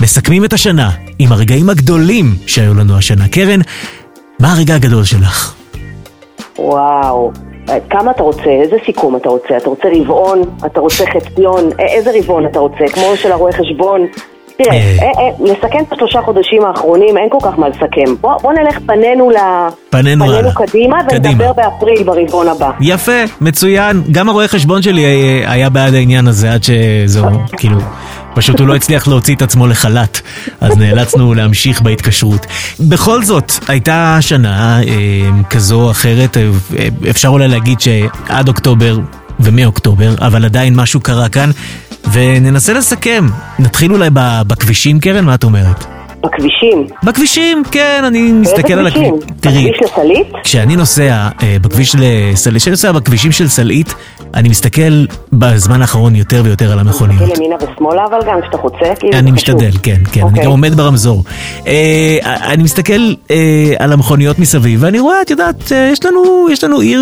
מסכמים 0.00 0.44
את 0.44 0.52
השנה 0.52 0.90
עם 1.18 1.32
הרגעים 1.32 1.70
הגדולים 1.70 2.34
שהיו 2.46 2.74
לנו 2.74 2.96
השנה. 2.96 3.28
קרן, 3.28 3.60
מה 4.40 4.52
הרגע 4.52 4.74
הגדול 4.74 5.04
שלך? 5.04 5.54
וואו. 6.58 7.32
אה, 7.68 7.78
כמה 7.90 8.10
אתה 8.10 8.22
רוצה? 8.22 8.50
איזה 8.62 8.76
סיכום 8.86 9.16
אתה 9.16 9.28
רוצה? 9.28 9.56
אתה 9.56 9.68
רוצה 9.68 9.88
רבעון? 10.00 10.42
אתה 10.66 10.80
רוצה 10.80 11.04
חציון? 11.06 11.70
א- 11.78 11.82
איזה 11.82 12.10
רבעון 12.18 12.46
אתה 12.46 12.58
רוצה? 12.58 12.84
כמו 12.94 13.16
של 13.16 13.32
הרואה 13.32 13.52
חשבון? 13.52 14.06
תראה, 14.56 14.74
אה. 14.74 14.98
אה, 15.02 15.06
אה, 15.06 15.52
לסכם 15.52 15.78
את 15.88 15.92
השלושה 15.92 16.20
חודשים 16.22 16.64
האחרונים, 16.64 17.16
אין 17.18 17.28
כל 17.30 17.38
כך 17.42 17.58
מה 17.58 17.68
לסכם. 17.68 18.14
בוא, 18.20 18.38
בוא 18.42 18.52
נלך 18.52 18.78
פנינו, 18.86 19.30
ל... 19.30 19.36
פנינו 19.90 20.24
הלאה. 20.24 20.54
קדימה. 20.54 20.96
ונדבר 21.10 21.52
באפריל 21.52 22.02
ברבעון 22.02 22.48
הבא. 22.48 22.70
יפה, 22.80 23.22
מצוין. 23.40 24.02
גם 24.12 24.28
הרואה 24.28 24.48
חשבון 24.48 24.82
שלי 24.82 25.04
אה, 25.04 25.52
היה 25.52 25.70
בעד 25.70 25.94
העניין 25.94 26.26
הזה 26.26 26.52
עד 26.52 26.60
שזהו, 26.64 27.26
כאילו, 27.56 27.78
פשוט 28.34 28.60
הוא 28.60 28.68
לא 28.68 28.74
הצליח 28.74 29.08
להוציא 29.08 29.34
את 29.34 29.42
עצמו 29.42 29.66
לחל"ת, 29.66 30.20
אז 30.60 30.76
נאלצנו 30.76 31.34
להמשיך 31.34 31.80
בהתקשרות. 31.80 32.46
בכל 32.80 33.22
זאת, 33.22 33.52
הייתה 33.68 34.16
שנה 34.20 34.80
אה, 34.82 34.84
כזו 35.50 35.82
או 35.82 35.90
אחרת, 35.90 36.36
אה, 36.36 36.48
אפשר 37.10 37.28
אולי 37.28 37.48
להגיד 37.48 37.80
שעד 37.80 38.48
אוקטובר 38.48 38.98
ומאוקטובר, 39.44 40.14
אבל 40.18 40.44
עדיין 40.44 40.74
משהו 40.76 41.00
קרה 41.00 41.28
כאן, 41.28 41.50
וננסה 42.12 42.72
לסכם. 42.72 43.26
נתחיל 43.58 43.92
אולי 43.92 44.10
בכבישים, 44.46 45.00
קרן, 45.00 45.24
מה 45.24 45.34
את 45.34 45.44
אומרת? 45.44 45.93
בכבישים. 46.24 46.86
בכבישים, 47.04 47.62
כן, 47.70 48.02
אני 48.06 48.32
מסתכל 48.32 48.72
על 48.72 48.90
כבישים? 48.90 49.14
הכביש. 49.14 49.40
תראי, 49.40 49.70
בכביש 49.70 49.90
לסלית? 49.90 50.26
כשאני 50.44 50.76
נוסע 50.76 51.28
אה, 51.42 51.56
בכביש 51.62 51.96
לסלעית, 51.98 52.62
כשאני 52.62 52.70
נוסע 52.70 52.92
בכבישים 52.92 53.32
של 53.32 53.48
סלעית, 53.48 53.94
אני 54.34 54.48
מסתכל 54.48 55.06
בזמן 55.32 55.80
האחרון 55.80 56.16
יותר 56.16 56.42
ויותר 56.44 56.72
על 56.72 56.78
המכוניות. 56.78 57.22
תסתכל 57.22 57.42
ימינה 57.42 57.56
ושמאלה, 57.56 58.04
אבל 58.10 58.18
גם 58.26 58.40
כשאתה 58.42 58.58
חוצה, 58.58 58.94
כאילו 58.98 59.18
אני 59.18 59.30
זה 59.30 59.36
חשוב. 59.36 59.54
משתדל, 59.56 59.78
כן, 59.82 60.00
כן, 60.12 60.20
אני 60.20 60.30
אוקיי. 60.30 60.44
גם 60.44 60.50
עומד 60.50 60.74
ברמזור. 60.74 61.24
אה, 61.66 62.18
אני 62.24 62.62
מסתכל 62.62 63.12
אה, 63.30 63.74
על 63.78 63.92
המכוניות 63.92 64.38
מסביב, 64.38 64.82
ואני 64.82 65.00
רואה, 65.00 65.22
את 65.22 65.30
יודעת, 65.30 65.72
אה, 65.72 65.88
יש 65.92 66.04
לנו, 66.04 66.46
יש 66.52 66.64
לנו 66.64 66.80
עיר, 66.80 67.00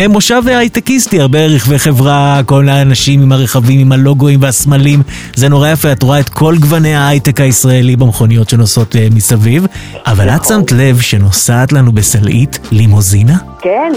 אה, 0.00 0.08
מושב 0.08 0.42
הייטקיסטי, 0.46 1.20
הרבה 1.20 1.46
רכבי 1.46 1.78
חברה, 1.78 2.40
כל 2.46 2.68
האנשים 2.68 3.22
עם 3.22 3.32
הרכבים, 3.32 3.80
עם 3.80 3.92
הלוגוים 3.92 4.42
והסמלים, 4.42 5.02
זה 5.34 5.48
נורא 5.48 5.68
יפה, 5.68 5.92
את 5.92 6.02
רואה 6.02 6.20
את 6.20 6.28
כל 6.28 6.54
גווני 6.60 6.94
ההייטק 6.94 7.40
הישראלי 7.40 7.96
במכוניות 7.96 8.39
שנוסעות 8.48 8.96
אה, 8.96 9.08
מסביב, 9.14 9.66
אבל. 10.06 10.28
את 10.28 10.44
שמת 10.44 10.72
לב 10.72 11.00
שנוסעת 11.00 11.72
לנו 11.72 11.92
בסלעית 11.92 12.58
לימוזינה? 12.72 13.36
כן. 13.60 13.92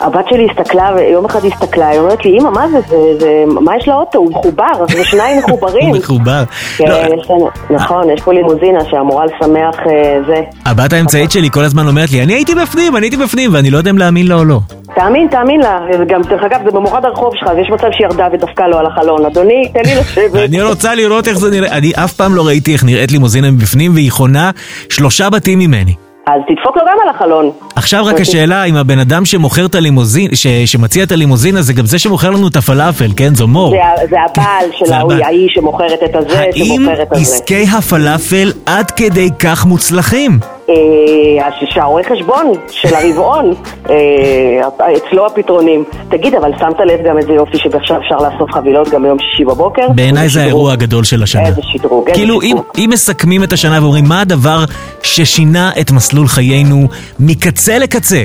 הבת 0.00 0.24
שלי 0.28 0.46
הסתכלה, 0.50 0.90
ויום 0.96 1.24
אחד 1.24 1.44
הסתכלה, 1.44 1.88
היא 1.88 1.98
אומרת 1.98 2.24
לי, 2.24 2.38
אמא, 2.38 2.50
מה 2.50 2.68
זה, 2.68 2.78
זה, 2.88 2.96
זה, 3.20 3.44
מה 3.46 3.76
יש 3.76 3.88
לאוטו? 3.88 4.18
הוא 4.18 4.30
מחובר, 4.30 4.86
זה 4.88 5.04
שניים 5.04 5.38
מחוברים. 5.38 5.88
הוא 5.90 5.98
מחובר. 5.98 6.44
כן, 6.76 6.88
לא, 6.88 6.94
יש 6.94 7.30
לנו, 7.30 7.48
נכון, 7.70 8.10
יש 8.10 8.20
פה 8.20 8.32
לימוזינה 8.32 8.84
שאמורה 8.90 9.24
לשמח 9.24 9.76
אה, 9.86 10.18
זה. 10.26 10.42
הבת 10.66 10.92
האמצעית 10.92 11.30
שלי 11.30 11.50
כל 11.50 11.64
הזמן 11.64 11.86
אומרת 11.86 12.10
לי, 12.12 12.22
אני 12.22 12.32
הייתי 12.32 12.54
בפנים, 12.54 12.96
אני 12.96 13.06
הייתי 13.06 13.16
בפנים, 13.16 13.54
ואני 13.54 13.70
לא 13.70 13.78
יודע 13.78 13.90
אם 13.90 13.98
להאמין 13.98 14.26
לה 14.26 14.34
או 14.34 14.44
לא. 14.44 14.60
תאמין, 14.94 15.28
תאמין 15.30 15.60
לה, 15.60 15.80
וגם, 16.00 16.22
דרך 16.22 16.42
אגב, 16.42 16.60
זה 16.64 16.70
במורד 16.70 17.04
הרחוב 17.04 17.32
שלך, 17.34 17.48
אז 17.50 17.56
יש 17.58 17.70
מצב 17.70 17.86
שהיא 17.92 18.06
ירדה 18.06 18.28
ודפקה 18.32 18.68
לו 18.68 18.78
על 18.78 18.86
החלון. 18.86 19.26
אדוני, 19.26 19.68
תן 19.72 19.80
לי 19.84 19.94
לשבת. 20.00 20.34
אני 20.48 20.62
רוצה 20.62 20.94
לראות 20.94 21.28
איך 21.28 21.38
זה 21.38 21.50
נראה, 21.50 21.76
אני 21.76 21.92
אף 22.04 22.12
פעם 22.12 22.34
לא 22.34 22.46
ראיתי 22.46 22.72
איך 22.72 22.84
נראית 22.84 23.12
לימוזינה 23.12 23.50
מבפנים, 23.50 23.94
והיא 23.94 24.12
חונה 24.12 24.50
שלושה 24.88 25.30
בתים 25.30 25.58
ממני. 25.58 26.03
אז 26.26 26.40
תדפוק 26.48 26.76
לו 26.76 26.82
גם 26.88 26.96
על 27.02 27.14
החלון. 27.14 27.50
עכשיו 27.76 28.04
רק 28.04 28.20
השאלה 28.20 28.64
אם 28.64 28.76
הבן 28.76 28.98
אדם 28.98 29.24
שמוכר 29.24 29.66
את 29.66 29.74
הלימוזין, 29.74 30.28
ש- 30.34 30.46
שמציע 30.46 31.04
את 31.04 31.12
הלימוזינה 31.12 31.62
זה 31.62 31.72
גם 31.72 31.86
זה 31.86 31.98
שמוכר 31.98 32.30
לנו 32.30 32.48
את 32.48 32.56
הפלאפל, 32.56 33.08
כן? 33.16 33.34
זו 33.34 33.46
מור. 33.48 33.70
זה, 33.70 33.76
זה 34.10 34.16
הבעל 34.24 34.66
של 34.78 34.92
ההוא. 34.92 35.12
ההיא 35.12 35.48
שמוכרת 35.54 35.98
את 36.04 36.16
הזה, 36.16 36.40
האם 36.40 36.64
שמוכרת 36.64 37.00
את 37.08 37.12
הזה. 37.12 37.20
עסקי 37.20 37.64
הפלאפל 37.78 38.52
עד 38.66 38.90
כדי 38.90 39.30
כך 39.38 39.66
מוצלחים? 39.66 40.38
אה, 40.68 41.46
אז 41.46 41.52
שהרואה 41.70 42.02
חשבון 42.04 42.52
של 42.70 42.94
הרבעון, 42.94 43.54
אה, 43.90 44.94
אצלו 44.96 45.26
הפתרונים. 45.26 45.84
תגיד, 46.10 46.34
אבל 46.34 46.50
שמת 46.58 46.80
לב 46.80 47.00
גם 47.08 47.18
איזה 47.18 47.32
יופי 47.32 47.58
שעכשיו 47.58 47.96
אפשר 47.96 48.16
לאסוף 48.16 48.50
חבילות 48.52 48.88
גם 48.88 49.02
ביום 49.02 49.18
שישי 49.18 49.44
בבוקר? 49.44 49.88
בעיניי 49.94 50.28
זה. 50.28 50.42
האירוע 50.42 50.72
הגדול 50.72 51.04
של 51.04 51.22
השנה. 51.22 51.46
איזה 51.46 51.62
שדרוג, 51.62 52.08
איזה 52.08 52.20
כאילו, 52.20 52.42
שדרוג. 52.42 52.64
אם 52.78 52.90
מסכמים 52.92 53.44
את 53.44 53.52
השנה 53.52 53.78
ואומרים 53.82 54.04
מה 54.04 54.20
הדבר 54.20 54.64
ששינה 55.02 55.70
את 55.80 55.90
מסלול 55.90 56.26
חיינו 56.28 56.88
מקצה 57.20 57.78
לקצה, 57.78 58.22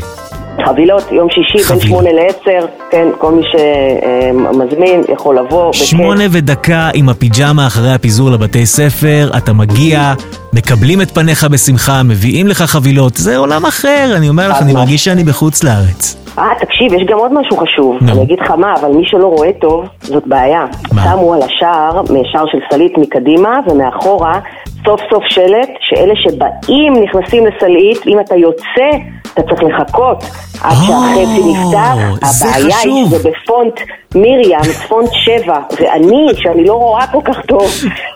חבילות, 0.66 1.12
יום 1.12 1.28
שישי 1.30 1.58
בין 1.58 1.64
חבילה. 1.64 1.88
שמונה 1.88 2.10
לעשר, 2.12 2.68
כן, 2.92 3.08
כל 3.18 3.32
מי 3.32 3.42
שמזמין 3.52 5.02
יכול 5.14 5.38
לבוא. 5.38 5.70
בכיף. 5.70 5.84
שמונה 5.84 6.24
ודקה 6.32 6.90
עם 6.94 7.10
הפיג'מה 7.10 7.68
אחרי 7.68 7.94
הפיזור 7.94 8.30
לבתי 8.30 8.66
ספר, 8.66 9.30
אתה 9.38 9.54
מגיע, 9.54 10.14
מקבלים 10.54 11.02
את 11.02 11.12
פניך 11.12 11.44
בשמחה, 11.44 12.04
מביאים 12.04 12.48
לך 12.48 12.62
חבילות, 12.62 13.16
זה 13.16 13.38
עולם 13.38 13.66
אחר, 13.66 14.14
אני 14.18 14.30
אומר 14.30 14.50
לך, 14.50 14.62
אני. 14.62 14.74
מרגיש 14.74 15.06
שאני 15.06 15.24
בחוץ 15.24 15.64
לארץ. 15.64 16.16
אה, 16.40 16.50
תקשיב, 16.60 16.94
יש 16.94 17.02
גם 17.08 17.18
עוד 17.18 17.34
משהו 17.34 17.58
חשוב. 17.58 17.98
אני 18.02 18.24
אגיד 18.24 18.40
לך 18.40 18.52
מה, 18.52 18.74
אבל 18.80 18.92
מי 18.92 19.04
שלא 19.06 19.28
רואה 19.28 19.54
טוב, 19.62 19.86
זאת 20.02 20.28
בעיה. 20.28 20.66
שמו 20.88 21.34
על 21.34 21.42
השער, 21.42 22.02
משער 22.02 22.46
של 22.52 22.58
סלית 22.72 22.98
מקדימה 22.98 23.60
ומאחורה, 23.68 24.40
סוף 24.86 25.02
סוף 25.10 25.24
שלט, 25.28 25.70
שאלה 25.90 26.14
שבאים 26.16 26.94
נכנסים 27.04 27.44
לסלעית, 27.46 28.08
אם 28.08 28.20
אתה 28.20 28.36
יוצא, 28.36 28.90
אתה 29.34 29.42
צריך 29.42 29.62
לחכות 29.64 30.24
עד 30.62 30.76
שהחצי 30.88 31.44
נפתח. 31.44 31.96
הבעיה 32.22 32.78
היא. 32.84 33.06
שזה 33.06 33.18
בפונט 33.30 33.80
מרים, 34.16 34.74
פונט 34.88 35.10
7, 35.12 35.60
ואני, 35.80 36.28
שאני 36.36 36.66
לא 36.66 36.74
רואה 36.74 37.08
כל 37.08 37.20
כך 37.26 37.46
טוב, 37.48 37.72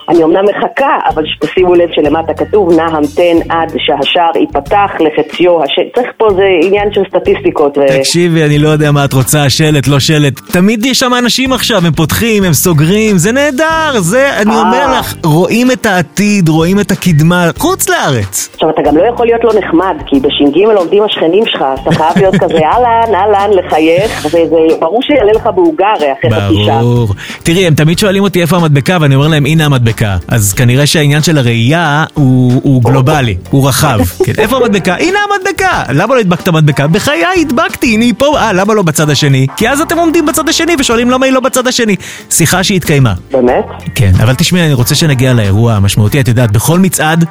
אני 0.10 0.24
אמנם 0.24 0.46
מחכה, 0.46 0.98
אבל 1.14 1.24
שתשימו 1.26 1.76
לב 1.76 1.90
שלמטה 1.96 2.34
כתוב, 2.34 2.74
נא 2.74 2.82
המתן 2.82 3.38
עד 3.50 3.72
שהשער 3.78 4.38
ייפתח 4.40 4.92
לחציו, 5.00 5.64
הש... 5.64 5.80
צריך 5.96 6.08
פה 6.18 6.28
זה 6.36 6.44
עניין 6.64 6.90
של 6.94 7.02
סטטיסטיקות. 7.10 7.78
תקשיבי, 8.00 8.44
אני 8.44 8.60
לא 8.60 8.70
יודע 8.70 8.92
מה 8.92 9.06
את 9.06 9.14
רוצה, 9.14 9.50
שלט, 9.50 9.88
לא 9.88 10.00
שלט. 10.00 10.34
תמיד 10.52 10.86
יש 10.86 11.00
שם 11.00 11.12
אנשים 11.20 11.54
עכשיו, 11.54 11.82
הם 11.86 11.94
פותחים, 11.94 12.44
הם 12.44 12.54
סוגרים, 12.54 13.18
זה 13.18 13.32
נהדר, 13.32 14.00
זה, 14.00 14.30
אני 14.42 14.52
אה. 14.52 14.62
אומר 14.62 15.00
לך, 15.00 15.16
רואים 15.26 15.72
את 15.72 15.86
העתיד, 15.86 16.50
רואים 16.50 16.80
את 16.80 16.92
הקדמה, 16.92 17.50
חוץ 17.58 17.90
לארץ. 17.90 18.50
עכשיו, 18.54 18.70
אתה 18.70 18.82
גם 18.82 18.98
לא 18.98 19.04
יכול 19.14 19.26
להיות 19.26 19.44
לא 19.44 19.52
נחמד, 19.60 19.96
כי 20.06 20.20
בש"ג 20.20 20.64
עומדים 20.76 21.04
השכנים 21.04 21.44
שלך, 21.46 21.62
אז 21.62 21.80
אתה 21.80 21.92
חייב 21.92 22.18
להיות 22.18 22.33
כזה 22.40 22.60
אהלן, 22.66 23.16
אהלן, 23.16 23.50
לחייך, 23.58 24.26
וזה 24.26 24.58
ברור 24.80 25.02
שיעלה 25.02 25.32
לך 25.36 25.50
בעוגה 25.56 25.88
הרי 25.98 26.08
אחרי 26.14 26.32
חצי 26.32 26.66
שעה. 26.66 26.80
ברור. 26.80 27.14
תראי, 27.44 27.68
הם 27.68 27.74
תמיד 27.74 28.00
שואלים 28.00 28.24
אותי 28.24 28.42
איפה 28.42 28.56
המדבקה, 28.56 28.98
ואני 29.02 29.16
אומר 29.16 29.28
להם, 29.28 29.46
הנה 29.46 29.66
המדבקה. 29.66 30.18
אז 30.28 30.54
כנראה 30.54 30.86
שהעניין 30.86 31.24
של 31.24 31.38
הראייה 31.38 32.06
הוא, 32.14 32.62
הוא 32.64 32.84
גלובלי, 32.84 33.38
הוא 33.50 33.68
רחב. 33.68 34.00
כן, 34.26 34.34
איפה 34.38 34.58
המדבקה? 34.58 34.96
הנה 34.96 35.20
המדבקה! 35.30 35.84
למה 35.90 36.16
לא 36.16 36.20
הדבקת 36.20 36.48
מדבקה? 36.48 36.88
בחיי 36.88 37.24
הדבקתי, 37.42 37.94
הנה 37.94 38.04
היא 38.04 38.14
פה. 38.18 38.38
אה, 38.38 38.54
למה 38.54 38.74
לא 38.74 38.82
בצד 38.84 39.10
השני? 39.10 39.48
כי 39.58 39.70
אז 39.70 39.82
אתם 39.82 39.98
עומדים 39.98 40.26
בצד 40.26 40.50
השני 40.50 40.76
ושואלים 40.80 41.10
למה 41.10 41.26
היא 41.26 41.34
לא 41.34 41.40
בצד 41.40 41.68
השני. 41.68 41.96
שיחה 42.30 42.64
שהתקיימה. 42.64 43.14
באמת? 43.32 43.66
כן, 43.96 44.12
אבל 44.24 44.36
תשמעי, 44.36 44.66
אני 44.66 44.74
רוצה 44.74 44.96
שנגיע 44.96 45.34
לאירוע 45.34 45.74
המשמעותי. 45.74 46.20
את 46.20 46.28
יודעת, 46.28 46.52
בכל 46.52 46.80
מצעד 46.80 47.26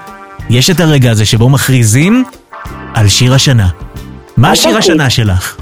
יש 0.51 0.71
את 0.71 0.81
הרגע 0.81 1.11
הזה 1.11 1.25
שבו 1.25 1.49
מכריזים 1.49 2.25
על 2.95 3.09
שיר 3.09 3.35
השנה. 3.35 3.69
מה 4.43 4.51
השיר. 4.51 4.77
השנה 4.77 5.11
שלך? 5.11 5.57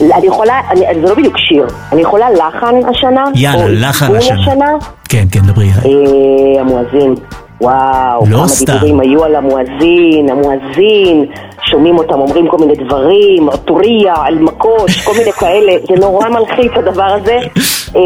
אני 0.00 0.26
יכולה, 0.26 0.60
אני, 0.70 0.80
זה 0.94 1.08
לא 1.08 1.14
בדיוק 1.14 1.38
שיר, 1.38 1.66
אני 1.92 2.02
יכולה 2.02 2.30
לחן 2.30 2.74
השנה? 2.90 3.24
יאללה, 3.34 3.88
לחן 3.88 4.14
השנה. 4.16 4.40
השנה? 4.40 4.66
כן, 5.08 5.24
כן, 5.32 5.40
דברי. 5.40 5.66
אה, 5.66 6.60
המואזין. 6.60 7.14
וואו, 7.60 8.24
לא 8.28 8.36
כמה 8.36 8.48
סתם. 8.48 8.72
דיבורים 8.72 9.00
היו 9.00 9.24
על 9.24 9.36
המואזין, 9.36 10.28
המואזין, 10.30 11.26
שומעים 11.70 11.98
אותם 11.98 12.14
אומרים 12.14 12.48
כל 12.48 12.56
מיני 12.58 12.74
דברים, 12.86 13.48
אוטוריה, 13.48 14.14
אלמקוש, 14.28 15.00
כל 15.04 15.12
מיני 15.18 15.32
כאלה, 15.32 15.72
זה 15.88 15.94
נורא 16.00 16.28
מלחיץ 16.28 16.72
הדבר 16.76 17.16
הזה. 17.22 17.36
אה, 17.96 18.02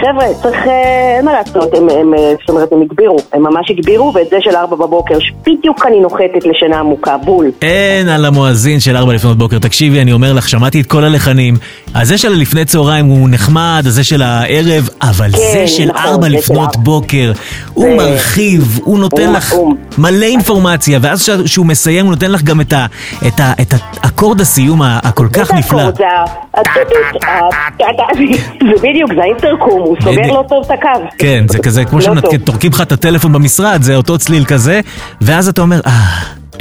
חבר'ה, 0.00 0.26
צריך, 0.42 0.56
אה, 0.66 1.16
אין 1.16 1.24
מה 1.24 1.32
לעשות, 1.32 1.74
הם, 1.74 1.88
הם, 1.88 2.14
אה, 2.14 2.32
זאת 2.40 2.48
אומרת, 2.48 2.72
הם 2.72 2.82
הגבירו, 2.82 3.16
הם 3.32 3.42
ממש 3.42 3.70
הגבירו, 3.70 4.12
ואת 4.14 4.26
זה 4.30 4.36
של 4.40 4.56
ארבע 4.56 4.76
בבוקר, 4.76 5.18
שבדיוק 5.20 5.86
אני 5.86 6.00
נוחתת 6.00 6.46
לשינה 6.46 6.78
עמוקה, 6.80 7.16
בול. 7.16 7.50
אין 7.62 8.08
על 8.08 8.24
המואזין 8.24 8.80
של 8.80 8.96
4 8.96 9.12
לפנות 9.12 9.38
בוקר. 9.38 9.58
תקשיבי, 9.58 10.00
אני 10.00 10.12
אומר 10.12 10.32
לך, 10.32 10.48
שמעתי 10.48 10.80
את 10.80 10.86
כל 10.86 11.04
הלחנים. 11.04 11.54
הזה 11.94 12.18
של 12.18 12.28
לפני 12.32 12.64
צהריים 12.64 13.06
הוא 13.06 13.28
נחמד, 13.30 13.82
הזה 13.86 14.04
של 14.04 14.22
הערב, 14.22 14.88
אבל 15.02 15.30
כן, 15.32 15.38
זה 15.38 15.66
של 15.66 15.84
נכון, 15.84 16.02
4 16.12 16.22
זה 16.22 16.30
של 16.30 16.36
לפנות 16.38 16.58
ארבע. 16.76 16.78
בוקר, 16.82 17.32
הוא 17.74 17.96
מרחיב, 17.96 18.78
הוא 18.84 18.98
נותן 18.98 19.26
הוא- 19.26 19.34
לך 19.36 19.54
מלא 19.98 20.24
אינפורמציה, 20.26 20.98
ואז 21.02 21.22
כש- 21.22 21.30
כשהוא 21.44 21.66
מסיים 21.66 22.04
הוא 22.06 22.14
נותן 22.14 22.30
לך 22.32 22.42
גם 22.42 22.60
את 22.66 22.72
ה- 22.72 22.86
את 23.26 23.40
ה- 23.40 23.52
את 23.62 23.74
האקורד 24.02 24.40
הסיום 24.40 24.82
הכל 24.82 25.28
כך 25.32 25.50
נפלא. 25.54 25.84
זה 28.60 28.82
בדיוק, 28.82 29.10
זה 29.14 29.22
האינטרקום, 29.22 29.80
הוא 29.82 29.96
סוגר. 30.04 30.20
לא 30.32 30.44
טוב 30.48 30.64
את 30.66 30.70
הקו. 30.70 31.08
כן, 31.18 31.44
זה 31.48 31.58
כזה, 31.58 31.84
כמו 31.84 31.98
לא. 31.98 32.14
שטורקים 32.32 32.70
לך 32.72 32.80
את 32.80 32.92
הטלפון 32.92 33.32
במשרד, 33.32 33.82
זה 33.82 33.96
אותו 33.96 34.18
צליל 34.18 34.44
כזה, 34.44 34.80
ואז 35.20 35.48
אתה 35.48 35.62
אומר, 35.62 35.80
אה, 35.86 35.92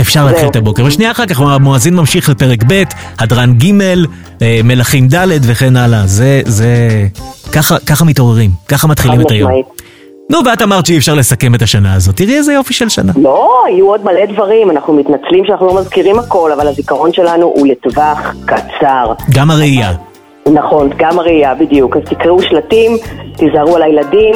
אפשר 0.01 0.25
להתחיל. 0.25 0.47
את 0.47 0.55
הבוקר. 0.55 0.85
ושנייה 0.85 1.11
אחר 1.11 1.25
כך 1.25 1.39
המואזין 1.39 1.95
ממשיך 1.95 2.29
לפרק 2.29 2.63
ב', 2.67 2.83
הדרן 3.19 3.53
ג', 3.53 3.71
אה, 4.41 4.59
מלכים 4.63 5.07
ד' 5.07 5.27
וכן 5.41 5.75
הלאה. 5.77 6.07
זה, 6.07 6.41
זה... 6.45 6.67
ככה, 7.51 7.75
ככה 7.85 8.05
מתעוררים, 8.05 8.51
ככה 8.67 8.87
מתחילים 8.87 9.21
את 9.21 9.31
היום. 9.31 9.51
נו, 10.29 10.39
ואת 10.45 10.61
אמרת 10.61 10.85
שאי 10.85 10.97
אפשר 10.97 11.13
לסכם 11.13 11.55
את 11.55 11.61
השנה 11.61 11.93
הזאת. 11.93 12.15
תראי 12.15 12.37
איזה 12.37 12.53
יופי 12.53 12.73
של 12.73 12.89
שנה. 12.89 13.11
לא, 13.21 13.63
היו 13.67 13.87
עוד 13.87 14.03
מלא 14.03 14.25
דברים, 14.25 14.71
אנחנו 14.71 14.93
מתנצלים 14.93 15.45
שאנחנו 15.47 15.67
לא 15.67 15.75
מזכירים 15.75 16.19
הכל, 16.19 16.51
אבל 16.51 16.67
הזיכרון 16.67 17.13
שלנו 17.13 17.45
הוא 17.45 17.67
לטווח 17.67 18.33
קצר. 18.45 19.13
גם 19.33 19.51
הראייה. 19.51 19.93
נכון, 20.53 20.89
גם 20.97 21.19
הראייה, 21.19 21.55
בדיוק. 21.55 21.97
אז 21.97 22.01
תקראו 22.03 22.41
שלטים, 22.41 22.97
תיזהרו 23.37 23.75
על 23.75 23.83
הילדים, 23.83 24.33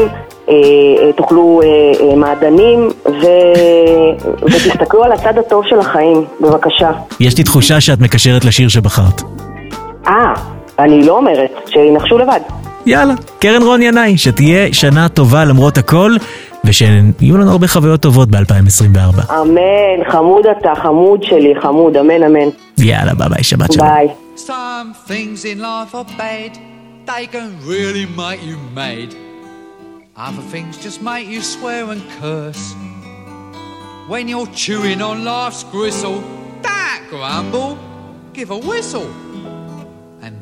אה, 0.49 0.53
אה, 0.53 1.13
תאכלו 1.13 1.61
אה, 1.63 1.67
אה, 2.07 2.15
מעדנים, 2.15 2.89
ו... 3.05 3.25
ותסתכלו 4.51 5.03
על 5.03 5.11
הצד 5.11 5.37
הטוב 5.37 5.63
של 5.69 5.79
החיים, 5.79 6.25
בבקשה. 6.41 6.91
יש 7.19 7.37
לי 7.37 7.43
תחושה 7.43 7.81
שאת 7.81 7.99
מקשרת 7.99 8.45
לשיר 8.45 8.69
שבחרת. 8.69 9.21
אה, 10.07 10.33
אני 10.79 11.05
לא 11.05 11.17
אומרת, 11.17 11.51
שינחשו 11.67 12.17
לבד. 12.17 12.66
יאללה, 12.87 13.13
קרן 13.39 13.63
רון 13.63 13.81
ינאי, 13.81 14.17
שתהיה 14.17 14.73
שנה 14.73 15.09
טובה 15.09 15.45
למרות 15.45 15.77
הכל, 15.77 16.11
ושיהיו 16.65 17.37
לנו 17.37 17.51
הרבה 17.51 17.67
חוויות 17.67 18.01
טובות 18.01 18.29
ב-2024. 18.29 19.33
אמן, 19.41 20.11
חמוד 20.11 20.45
אתה, 20.45 20.73
חמוד 20.75 21.23
שלי, 21.23 21.53
חמוד, 21.61 21.97
אמן, 21.97 22.23
אמן. 22.23 22.49
יאללה, 22.77 23.13
ביי 23.13 23.29
ביי, 23.29 23.43
שבת 23.43 23.73
שלום. 23.73 23.87
ביי. 23.87 24.07
Some 24.37 25.09
things 25.09 25.45
in 25.45 25.59
life 25.61 25.95
are 25.95 26.17
bad, 26.17 26.57
they 27.05 27.25
can 27.33 27.49
really 27.67 28.05
make 28.17 28.41
you 28.49 28.57
mad. 28.75 29.09
Other 30.27 30.45
things 30.53 30.77
just 30.85 31.01
make 31.01 31.27
you 31.33 31.41
swear 31.41 31.83
and 31.93 32.01
curse. 32.21 32.65
When 34.11 34.25
you're 34.31 34.51
chewing 34.63 34.99
on 35.09 35.15
life's 35.25 35.63
gristle, 35.75 36.19
don't 36.67 37.03
grumble, 37.13 37.71
give 38.37 38.49
a 38.57 38.59
whistle. 38.69 39.09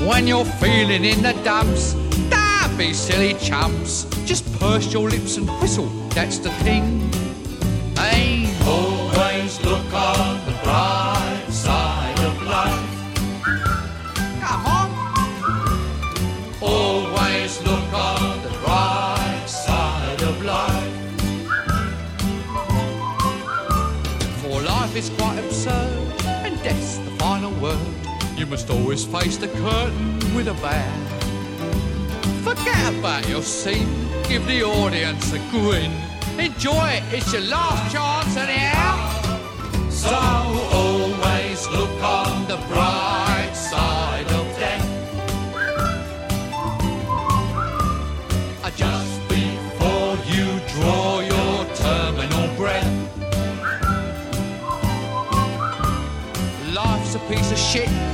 When 0.00 0.26
you're 0.26 0.44
feeling 0.44 1.04
in 1.04 1.22
the 1.22 1.32
dumps, 1.44 1.94
don't 2.28 2.76
be 2.76 2.92
silly 2.92 3.34
chumps. 3.34 4.04
Just 4.26 4.44
purse 4.58 4.92
your 4.92 5.08
lips 5.08 5.36
and 5.36 5.48
whistle, 5.60 5.86
that's 6.10 6.38
the 6.38 6.50
thing. 6.64 7.23
Must 28.54 28.70
always 28.70 29.04
face 29.04 29.36
the 29.36 29.48
curtain 29.48 30.16
with 30.32 30.46
a 30.46 30.54
bow. 30.62 30.92
Forget 32.44 32.94
about 32.94 33.28
your 33.28 33.42
scene, 33.42 33.92
give 34.28 34.46
the 34.46 34.62
audience 34.62 35.32
a 35.32 35.40
grin. 35.50 35.90
Enjoy 36.38 36.86
it, 36.90 37.02
it's 37.10 37.32
your 37.32 37.42
last 37.42 37.92
chance 37.92 38.36
anyhow. 38.36 38.94
So 39.90 40.14
always 40.14 41.66
look 41.70 42.00
on 42.00 42.46
the 42.46 42.58
bright 42.68 43.54
side 43.54 44.30
of 44.38 44.46
death. 44.62 44.86
Uh, 48.62 48.70
Just 48.76 49.14
before 49.28 50.16
you 50.32 50.46
draw 50.74 51.18
your 51.32 51.56
terminal 51.74 52.46
breath. 52.56 52.92
Life's 56.72 57.16
a 57.16 57.18
piece 57.28 57.50
of 57.50 57.58
shit 57.58 58.13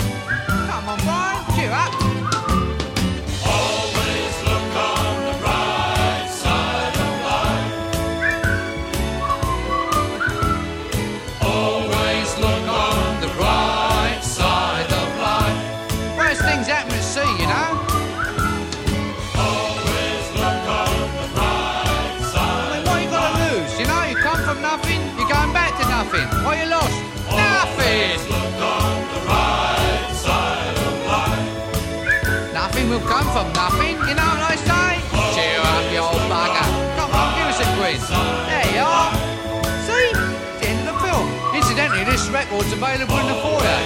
This 42.21 42.29
record's 42.29 42.71
available 42.71 43.17
in 43.23 43.27
the 43.31 43.37
foyer. 43.43 43.79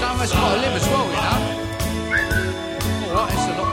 Some 0.00 0.14
of 0.14 0.20
us 0.24 0.32
got 0.32 0.50
to 0.54 0.60
live 0.64 0.74
as 0.80 0.86
well, 0.92 1.06
you 1.14 1.20
know. 1.26 1.38
All 3.18 3.28
it's 3.34 3.46
a 3.50 3.54
lot. 3.58 3.72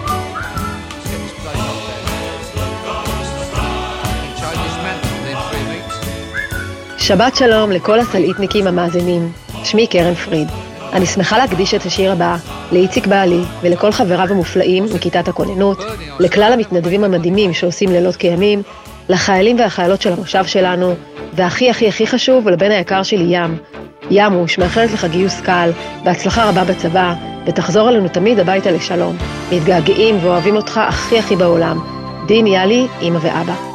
Let's 0.93 1.07
get 1.11 1.19
this 1.25 1.35
place 1.41 1.63
up 1.69 1.77
there. 1.85 2.01
שבת 6.97 7.35
שלום 7.35 7.71
לכל 7.71 7.99
הסלעיתניקים 7.99 8.67
המאזינים. 8.67 9.31
שמי 9.63 9.87
קרן 9.87 10.15
פריד. 10.15 10.47
אני 10.93 11.05
שמחה 11.05 11.37
להקדיש 11.37 11.73
את 11.73 11.85
השיר 11.85 12.11
הבא 12.11 12.37
לאיציק 12.71 13.07
בעלי 13.07 13.41
ולכל 13.61 13.91
חבריו 13.91 14.27
המופלאים 14.29 14.85
מכיתת 14.95 15.27
הכוננות, 15.27 15.83
לכלל 16.19 16.53
המתנדבים 16.53 17.03
המדהימים 17.03 17.53
שעושים 17.53 17.91
לילות 17.91 18.15
כימים, 18.15 18.63
לחיילים 19.09 19.59
והחיילות 19.59 20.01
של 20.01 20.13
המושב 20.13 20.45
שלנו, 20.45 20.93
והכי 21.33 21.69
הכי 21.69 21.87
הכי 21.87 22.07
חשוב, 22.07 22.49
לבן 22.49 22.71
היקר 22.71 23.03
שלי 23.03 23.25
ים. 23.29 23.57
ימוש, 24.11 24.57
מאחלת 24.57 24.91
לך 24.91 25.05
גיוס 25.05 25.41
קל, 25.41 25.71
בהצלחה 26.03 26.49
רבה 26.49 26.63
בצבא, 26.63 27.13
ותחזור 27.45 27.89
אלינו 27.89 28.09
תמיד 28.09 28.39
הביתה 28.39 28.71
לשלום. 28.71 29.17
מתגעגעים 29.51 30.17
ואוהבים 30.21 30.55
אותך 30.55 30.77
הכי 30.77 31.19
הכי 31.19 31.35
בעולם. 31.35 31.79
דין 32.27 32.47
יאלי, 32.47 32.87
אמא 33.01 33.19
ואבא. 33.21 33.72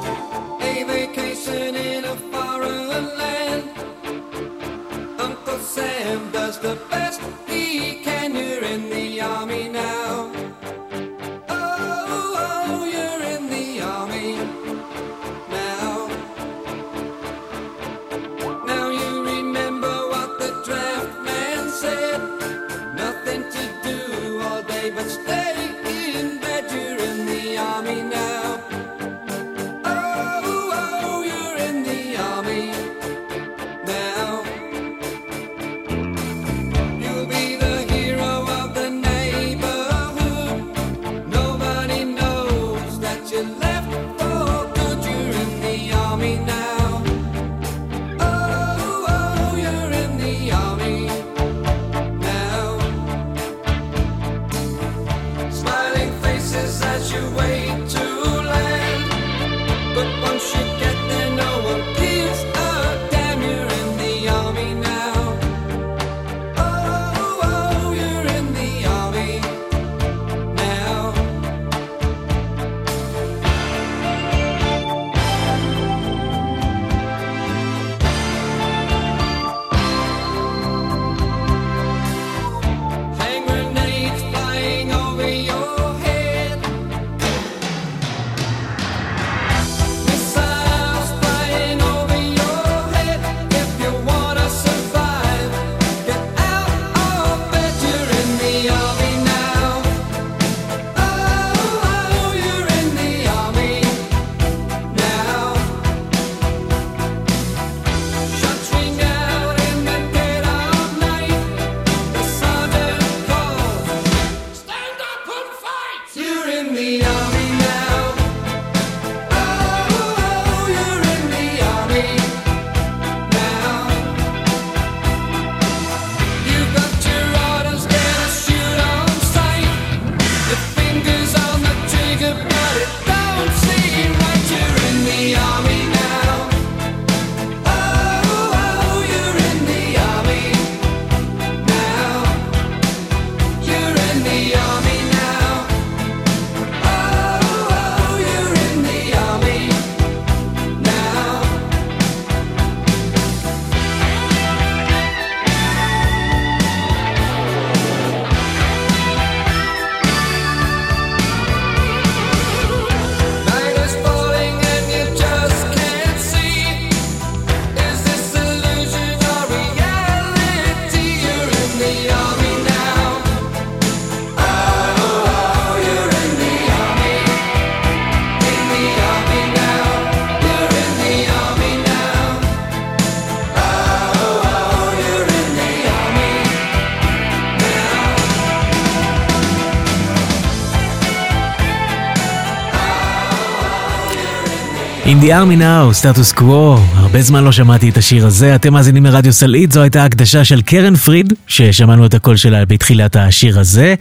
In 195.18 195.20
the 195.20 195.30
Army 195.30 195.60
Now, 195.60 195.92
סטטוס 195.92 196.32
קוו, 196.32 196.76
הרבה 196.94 197.20
זמן 197.20 197.44
לא 197.44 197.52
שמעתי 197.52 197.88
את 197.90 197.96
השיר 197.96 198.26
הזה, 198.26 198.54
אתם 198.54 198.72
מאזינים 198.72 199.04
לרדיו 199.04 199.32
סלעית, 199.32 199.72
זו 199.72 199.82
הייתה 199.82 200.04
הקדשה 200.04 200.44
של 200.44 200.62
קרן 200.62 200.94
פריד, 200.94 201.32
ששמענו 201.46 202.06
את 202.06 202.14
הקול 202.14 202.36
שלה 202.36 202.64
בתחילת 202.64 203.16
השיר 203.16 203.58
הזה, 203.60 203.94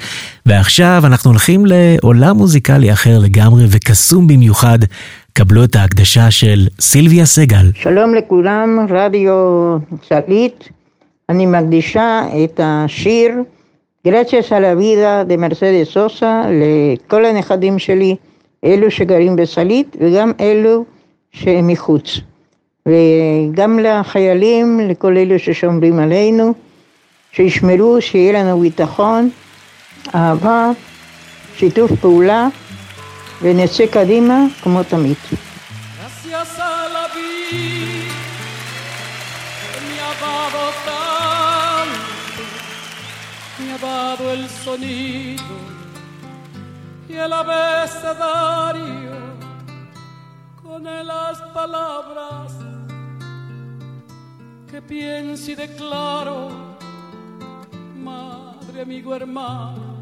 ועכשיו 0.45 1.01
אנחנו 1.05 1.31
הולכים 1.31 1.65
לעולם 1.65 2.37
מוזיקלי 2.37 2.91
אחר 2.91 3.19
לגמרי 3.19 3.65
וקסום 3.69 4.27
במיוחד, 4.27 4.79
קבלו 5.33 5.63
את 5.63 5.75
ההקדשה 5.75 6.31
של 6.31 6.67
סילביה 6.79 7.25
סגל. 7.25 7.71
שלום 7.75 8.15
לכולם, 8.15 8.87
רדיו 8.89 9.33
סלעית. 10.09 10.69
אני 11.29 11.45
מקדישה 11.45 12.21
את 12.43 12.59
השיר 12.63 13.31
Gracias 14.07 14.49
a 14.49 14.59
la 14.59 15.29
de 15.29 15.37
מרסדס 15.37 15.93
סוסה 15.93 16.41
לכל 16.51 17.25
הנכדים 17.25 17.79
שלי, 17.79 18.15
אלו 18.63 18.91
שגרים 18.91 19.35
בסלעית 19.35 19.95
וגם 20.01 20.31
אלו 20.39 20.85
שהם 21.39 21.67
מחוץ. 21.67 22.19
וגם 22.85 23.79
לחיילים, 23.79 24.79
לכל 24.79 25.17
אלו 25.17 25.39
ששומרים 25.39 25.99
עלינו, 25.99 26.53
שישמרו, 27.31 28.01
שיהיה 28.01 28.33
לנו 28.33 28.59
ביטחון, 28.59 29.29
אהבה, 30.15 30.71
שיתוף 31.57 31.91
פעולה, 32.01 32.47
ונצא 33.41 33.85
קדימה 33.85 34.45
כמו 34.63 34.83
תמיד. 34.83 35.17
el 44.19 44.49
sonido 44.49 45.57
y 47.07 47.15
el 47.15 47.31
abecedario 47.33 49.26
tiene 50.87 51.03
las 51.03 51.41
palabras 51.53 52.53
que 54.71 54.81
pienso 54.81 55.51
y 55.51 55.55
declaro, 55.55 56.49
madre, 57.97 58.83
amigo, 58.83 59.13
hermano, 59.13 59.97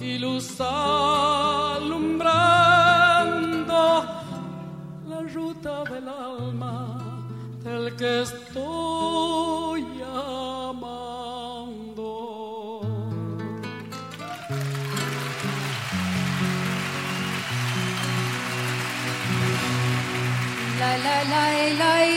y 0.00 0.16
luz 0.18 0.58
alumbrando 0.60 2.24
la 5.06 5.20
ruta 5.34 5.84
del 5.84 6.08
alma 6.08 6.98
del 7.62 7.94
que 7.96 8.22
estoy 8.22 9.73
lay. 21.72 22.13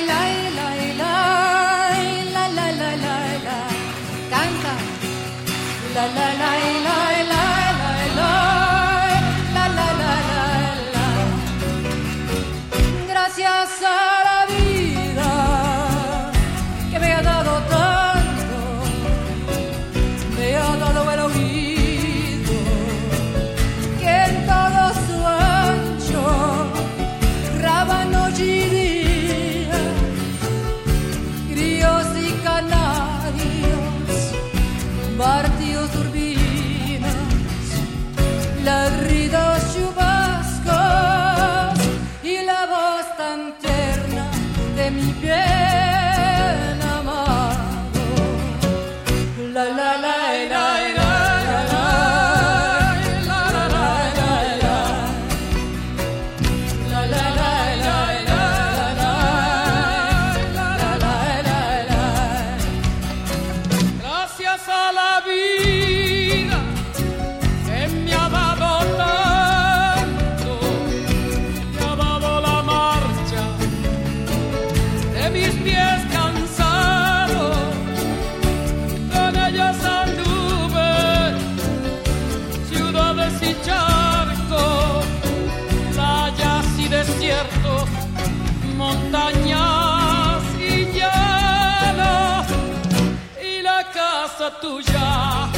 Tu 94.49 94.81
já. 94.81 95.56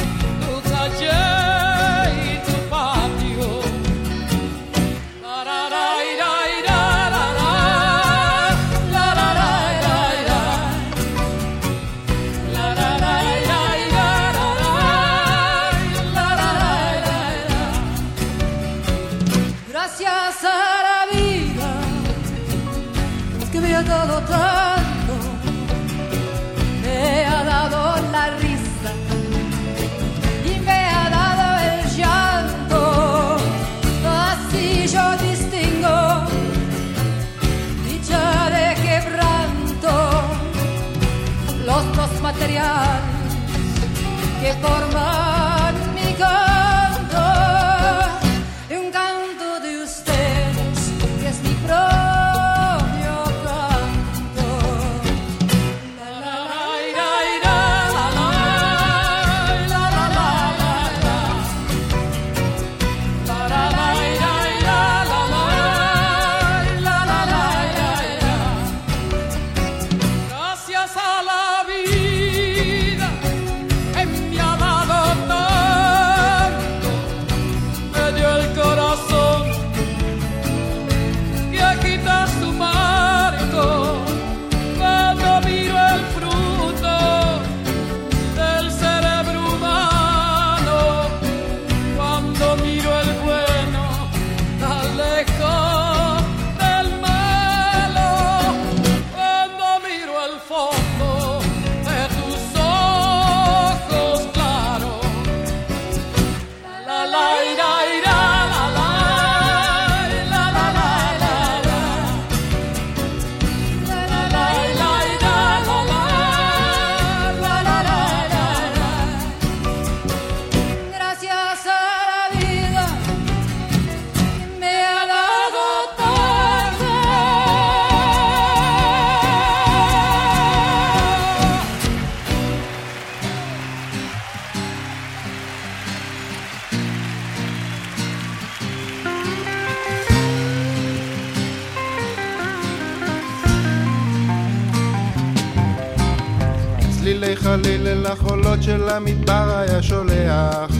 הצד 148.60 148.66
של 148.66 148.88
המדבר 148.88 149.56
היה 149.56 149.82
שולח. 149.82 150.70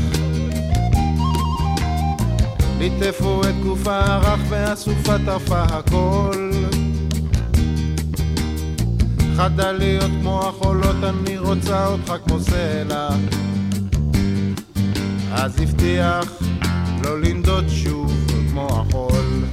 ליטפו 2.78 3.40
את 3.42 3.62
גוף 3.62 3.86
הרך 3.86 4.40
והסופה 4.48 5.14
טרפה 5.26 5.62
הכל. 5.62 6.50
חדליות 9.36 10.10
כמו 10.20 10.48
החולות, 10.48 10.96
אני 11.04 11.38
רוצה 11.38 11.86
אותך 11.86 12.14
כמו 12.26 12.40
סלע. 12.40 13.08
אז 15.32 15.60
הבטיח 15.60 16.42
לא 17.04 17.20
לנדוד 17.20 17.64
שוב 17.68 18.12
כמו 18.50 18.66
החול. 18.66 19.44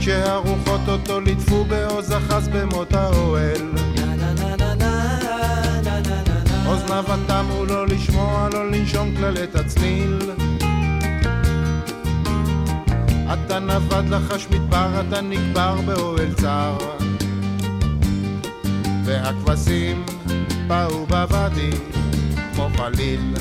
כשהרוחות 0.00 0.80
אותו 0.88 1.20
ליטפו 1.20 1.64
בעוז 1.64 2.12
אחז 2.12 2.48
במות 2.48 2.94
האוהל. 2.94 3.89
אוזניו 6.90 7.14
התמו 7.14 7.64
לא 7.64 7.86
לשמוע, 7.86 8.48
לא 8.52 8.70
לנשום 8.70 9.16
כלל 9.16 9.36
את 9.44 9.56
הצליל. 9.56 10.18
אתה 13.32 13.58
נבד 13.58 14.02
לחש 14.08 14.46
מדבר, 14.50 15.02
אתה 15.08 15.20
נקבר 15.20 15.80
באוהל 15.86 16.34
צר. 16.34 16.76
והכבשים 19.04 20.04
באו 20.66 21.06
בוואדי 21.06 21.70
כמו 22.54 22.68
חליל. 22.76 23.34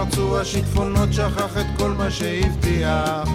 וכשפרצו 0.00 0.40
השיטפונות 0.40 1.12
שכח 1.12 1.58
את 1.60 1.66
כל 1.78 1.90
מה 1.90 2.10
שהבטיח. 2.10 3.28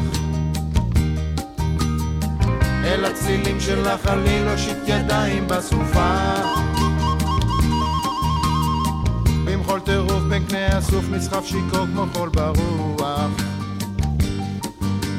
אל 2.84 3.06
הצלילים 3.06 3.60
של 3.60 3.88
החליל 3.88 4.48
הושיט 4.48 4.78
ידיים 4.88 5.48
בסופה. 5.48 6.16
במחול 9.46 9.80
טירוף 9.80 10.24
בין 10.30 10.44
קנה 10.46 10.68
הסוף 10.68 11.06
נסחף 11.12 11.46
שיכור 11.46 11.86
כמו 11.94 12.06
חול 12.14 12.30
ברוח. 12.30 13.32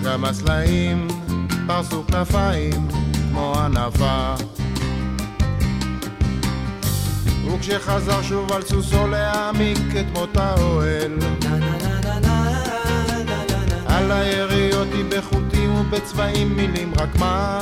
גם 0.05 0.25
הסלעים 0.25 1.09
פרסו 1.67 2.05
כנפיים 2.07 2.89
כמו 3.31 3.55
ענווה 3.59 4.37
וכשחזר 7.69 8.23
שוב 8.23 8.53
על 8.53 8.63
סוסו 8.63 9.07
להעמיק 9.07 9.79
את 10.01 10.07
מות 10.13 10.37
האוהל. 10.37 11.19
על 13.87 14.13
היריות 14.13 14.89
היא 14.93 15.05
בחוטים 15.09 15.75
ובצבעים 15.75 16.57
מילים 16.57 16.93
רק 16.97 17.09
מה? 17.19 17.59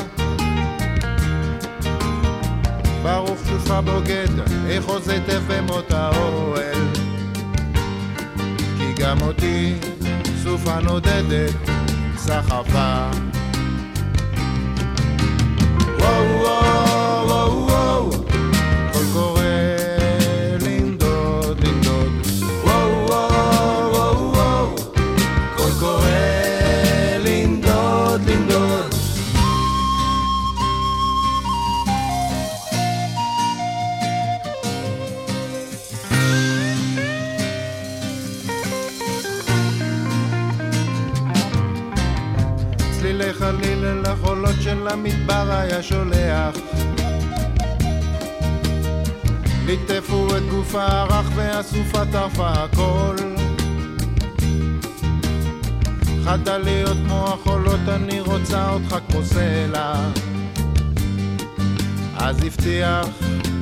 ברוך 3.02 3.38
שובך 3.48 3.70
בוגד, 3.70 4.28
איך 4.68 4.84
עוז 4.84 5.08
היטב 5.08 5.42
במות 5.48 5.92
האוהל? 5.92 6.88
כי 8.78 8.92
גם 9.02 9.22
אותי 9.22 9.74
סופה 10.42 10.80
נודדת 10.80 11.54
סחפה. 12.16 13.10
וואו 15.98 16.33
של 44.74 44.88
המדבר 44.88 45.50
היה 45.50 45.82
שולח. 45.82 46.56
ליטפו 49.66 50.36
את 50.36 50.42
גופה 50.50 50.84
הרך 50.86 51.30
והסופה 51.34 52.04
טרפה 52.12 52.48
הכל. 52.48 53.16
חדה 56.24 56.58
להיות 56.58 56.96
כמו 57.06 57.24
החולות 57.24 57.80
אני 57.88 58.20
רוצה 58.20 58.70
אותך 58.70 58.96
כמו 59.08 59.22
סלע 59.24 59.94
אז 62.16 62.42
הבטיח 62.44 63.06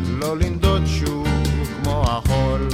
לא 0.04 0.36
לנדוד 0.36 0.82
שוב 0.86 1.28
כמו 1.82 2.04
החול 2.08 2.68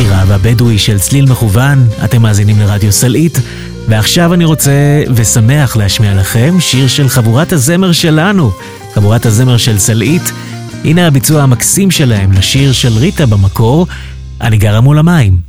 לנדוד 0.00 0.08
שיר 0.08 0.18
אהבה 0.20 0.38
בדואי 0.38 0.78
של 0.78 0.98
צליל 0.98 1.30
מכוון, 1.30 1.88
אתם 2.04 2.22
מאזינים 2.22 2.58
לרדיו 2.58 2.92
סלעית, 2.92 3.38
ועכשיו 3.88 4.34
אני 4.34 4.44
רוצה 4.44 5.02
ושמח 5.14 5.76
להשמיע 5.76 6.14
לכם 6.14 6.60
שיר 6.60 6.88
של 6.88 7.08
חבורת 7.08 7.52
הזמר 7.52 7.92
שלנו, 7.92 8.50
חבורת 8.94 9.26
הזמר 9.26 9.56
של 9.56 9.78
סלעית. 9.78 10.32
הנה 10.84 11.06
הביצוע 11.06 11.42
המקסים 11.42 11.90
שלהם 11.90 12.32
לשיר 12.32 12.72
של 12.72 12.98
ריטה 12.98 13.26
במקור, 13.26 13.86
אני 14.40 14.56
גרה 14.56 14.80
מול 14.80 14.98
המים. 14.98 15.45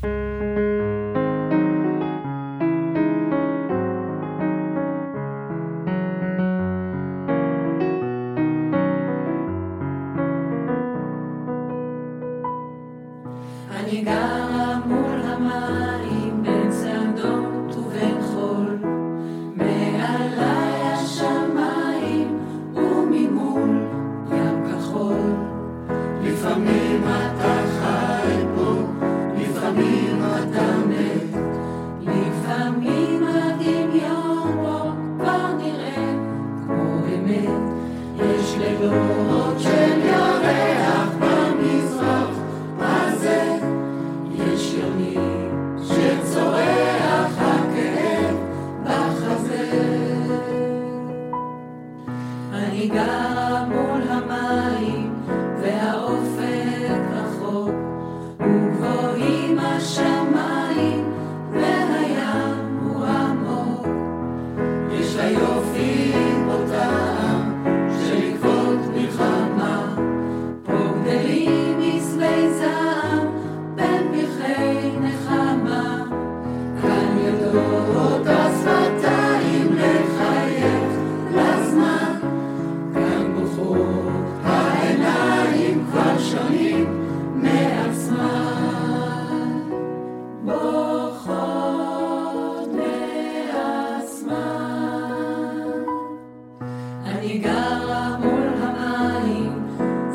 אני 97.07 97.37
גרה 97.37 98.17
מול 98.19 98.47
המים, 98.61 99.67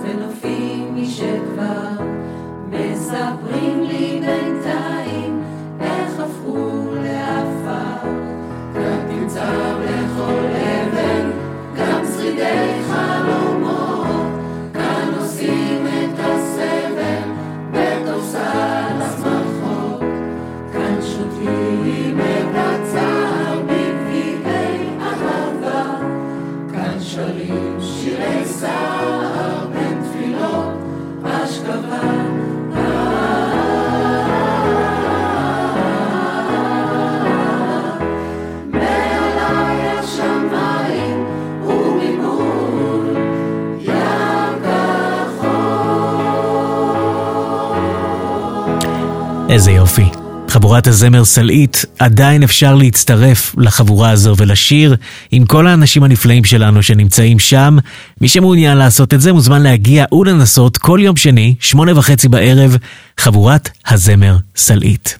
ונופים 0.03 0.97
משכבר 0.97 2.05
מספרים 2.70 3.72
איזה 49.53 49.71
יופי. 49.71 50.05
חבורת 50.49 50.87
הזמר 50.87 51.25
סלעית, 51.25 51.85
עדיין 51.99 52.43
אפשר 52.43 52.75
להצטרף 52.75 53.55
לחבורה 53.59 54.11
הזו 54.11 54.35
ולשיר 54.37 54.97
עם 55.31 55.45
כל 55.47 55.67
האנשים 55.67 56.03
הנפלאים 56.03 56.45
שלנו 56.45 56.83
שנמצאים 56.83 57.39
שם. 57.39 57.77
מי 58.21 58.29
שמעוניין 58.29 58.79
לעשות 58.79 59.15
את 59.15 59.21
זה 59.21 59.33
מוזמן 59.33 59.63
להגיע 59.63 60.05
ולנסות 60.13 60.77
כל 60.77 60.99
יום 61.03 61.17
שני, 61.17 61.55
שמונה 61.61 61.99
וחצי 61.99 62.29
בערב, 62.29 62.77
חבורת 63.19 63.71
הזמר 63.89 64.37
סלעית. 64.57 65.19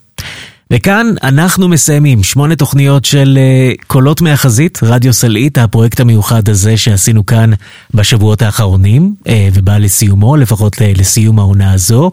וכאן 0.71 1.07
אנחנו 1.23 1.69
מסיימים 1.69 2.23
שמונה 2.23 2.57
תוכניות 2.57 3.05
של 3.05 3.39
uh, 3.39 3.85
קולות 3.87 4.21
מהחזית, 4.21 4.79
רדיו 4.83 5.13
סלעית, 5.13 5.59
הפרויקט 5.59 6.01
המיוחד 6.01 6.49
הזה 6.49 6.77
שעשינו 6.77 7.27
כאן 7.27 7.51
בשבועות 7.95 8.43
האחרונים, 8.43 9.15
uh, 9.25 9.31
ובא 9.55 9.79
לסיומו, 9.79 10.37
לפחות 10.37 10.75
uh, 10.75 10.99
לסיום 10.99 11.39
העונה 11.39 11.73
הזו. 11.73 12.11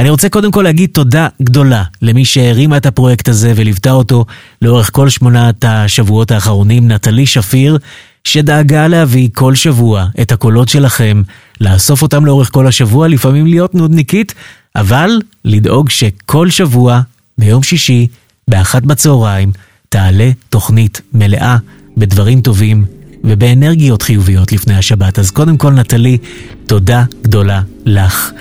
אני 0.00 0.10
רוצה 0.10 0.28
קודם 0.28 0.50
כל 0.50 0.62
להגיד 0.62 0.90
תודה 0.92 1.28
גדולה 1.42 1.82
למי 2.02 2.24
שהרימה 2.24 2.76
את 2.76 2.86
הפרויקט 2.86 3.28
הזה 3.28 3.52
וליוותה 3.56 3.90
אותו 3.90 4.24
לאורך 4.62 4.90
כל 4.92 5.08
שמונת 5.08 5.64
השבועות 5.64 6.30
האחרונים, 6.30 6.92
נטלי 6.92 7.26
שפיר, 7.26 7.78
שדאגה 8.24 8.88
להביא 8.88 9.28
כל 9.32 9.54
שבוע 9.54 10.06
את 10.20 10.32
הקולות 10.32 10.68
שלכם, 10.68 11.22
לאסוף 11.60 12.02
אותם 12.02 12.26
לאורך 12.26 12.50
כל 12.52 12.66
השבוע, 12.66 13.08
לפעמים 13.08 13.46
להיות 13.46 13.74
נודניקית, 13.74 14.34
אבל 14.76 15.10
לדאוג 15.44 15.90
שכל 15.90 16.50
שבוע, 16.50 17.00
ביום 17.38 17.62
שישי, 17.62 18.06
באחת 18.48 18.82
בצהריים, 18.82 19.52
תעלה 19.88 20.30
תוכנית 20.48 21.00
מלאה 21.12 21.56
בדברים 21.96 22.40
טובים 22.40 22.84
ובאנרגיות 23.24 24.02
חיוביות 24.02 24.52
לפני 24.52 24.74
השבת. 24.76 25.18
אז 25.18 25.30
קודם 25.30 25.56
כל, 25.56 25.72
נטלי, 25.72 26.18
תודה 26.66 27.04
גדולה 27.22 27.62
לך. 27.84 28.32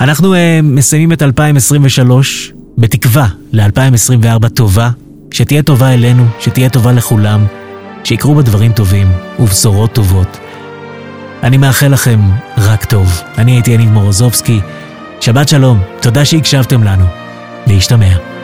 אנחנו 0.00 0.34
uh, 0.34 0.38
מסיימים 0.62 1.12
את 1.12 1.22
2023 1.22 2.52
בתקווה 2.78 3.28
ל-2024 3.52 4.48
טובה, 4.48 4.90
שתהיה 5.30 5.62
טובה 5.62 5.94
אלינו, 5.94 6.24
שתהיה 6.40 6.68
טובה 6.68 6.92
לכולם, 6.92 7.46
שיקרו 8.04 8.34
בה 8.34 8.42
דברים 8.42 8.72
טובים 8.72 9.12
ובשורות 9.38 9.92
טובות. 9.92 10.38
אני 11.42 11.56
מאחל 11.56 11.88
לכם 11.88 12.20
רק 12.58 12.84
טוב. 12.84 13.22
אני 13.38 13.52
הייתי 13.52 13.70
יניב 13.70 13.90
מורוזובסקי. 13.90 14.60
שבת 15.20 15.48
שלום, 15.48 15.80
תודה 16.00 16.24
שהקשבתם 16.24 16.82
לנו. 16.82 17.04
להשתמע. 17.66 18.35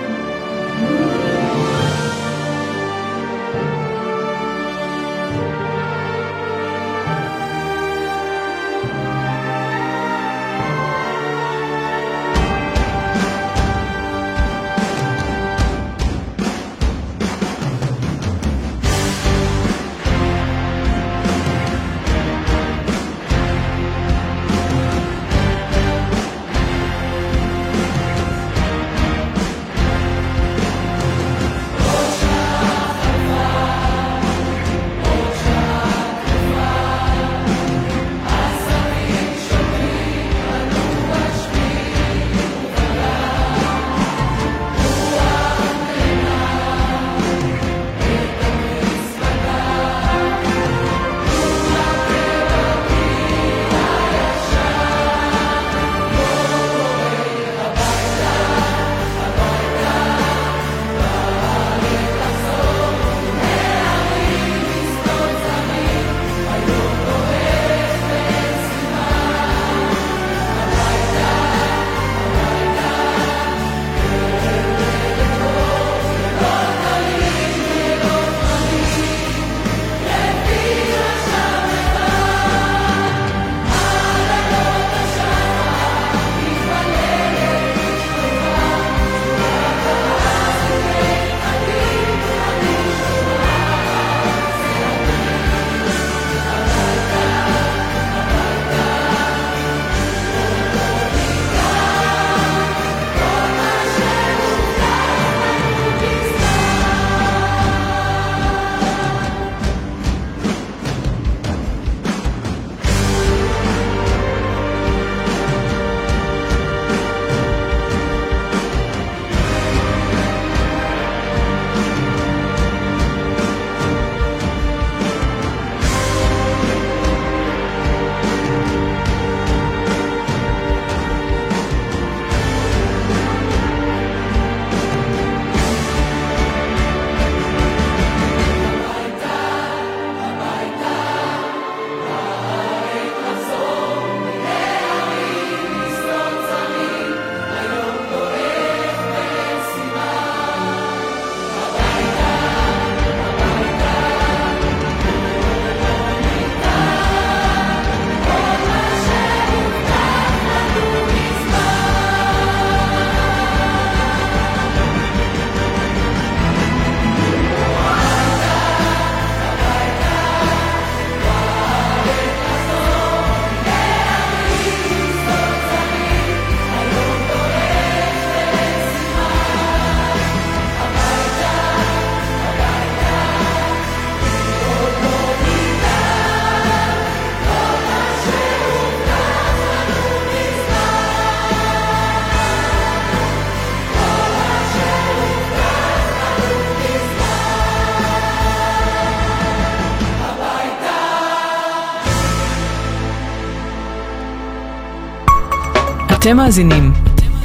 אתם 206.32 206.40
מאזינים 206.40 206.92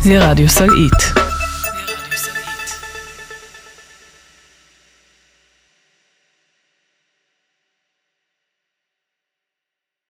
לרדיו 0.06 0.50
סלעית. 0.50 1.27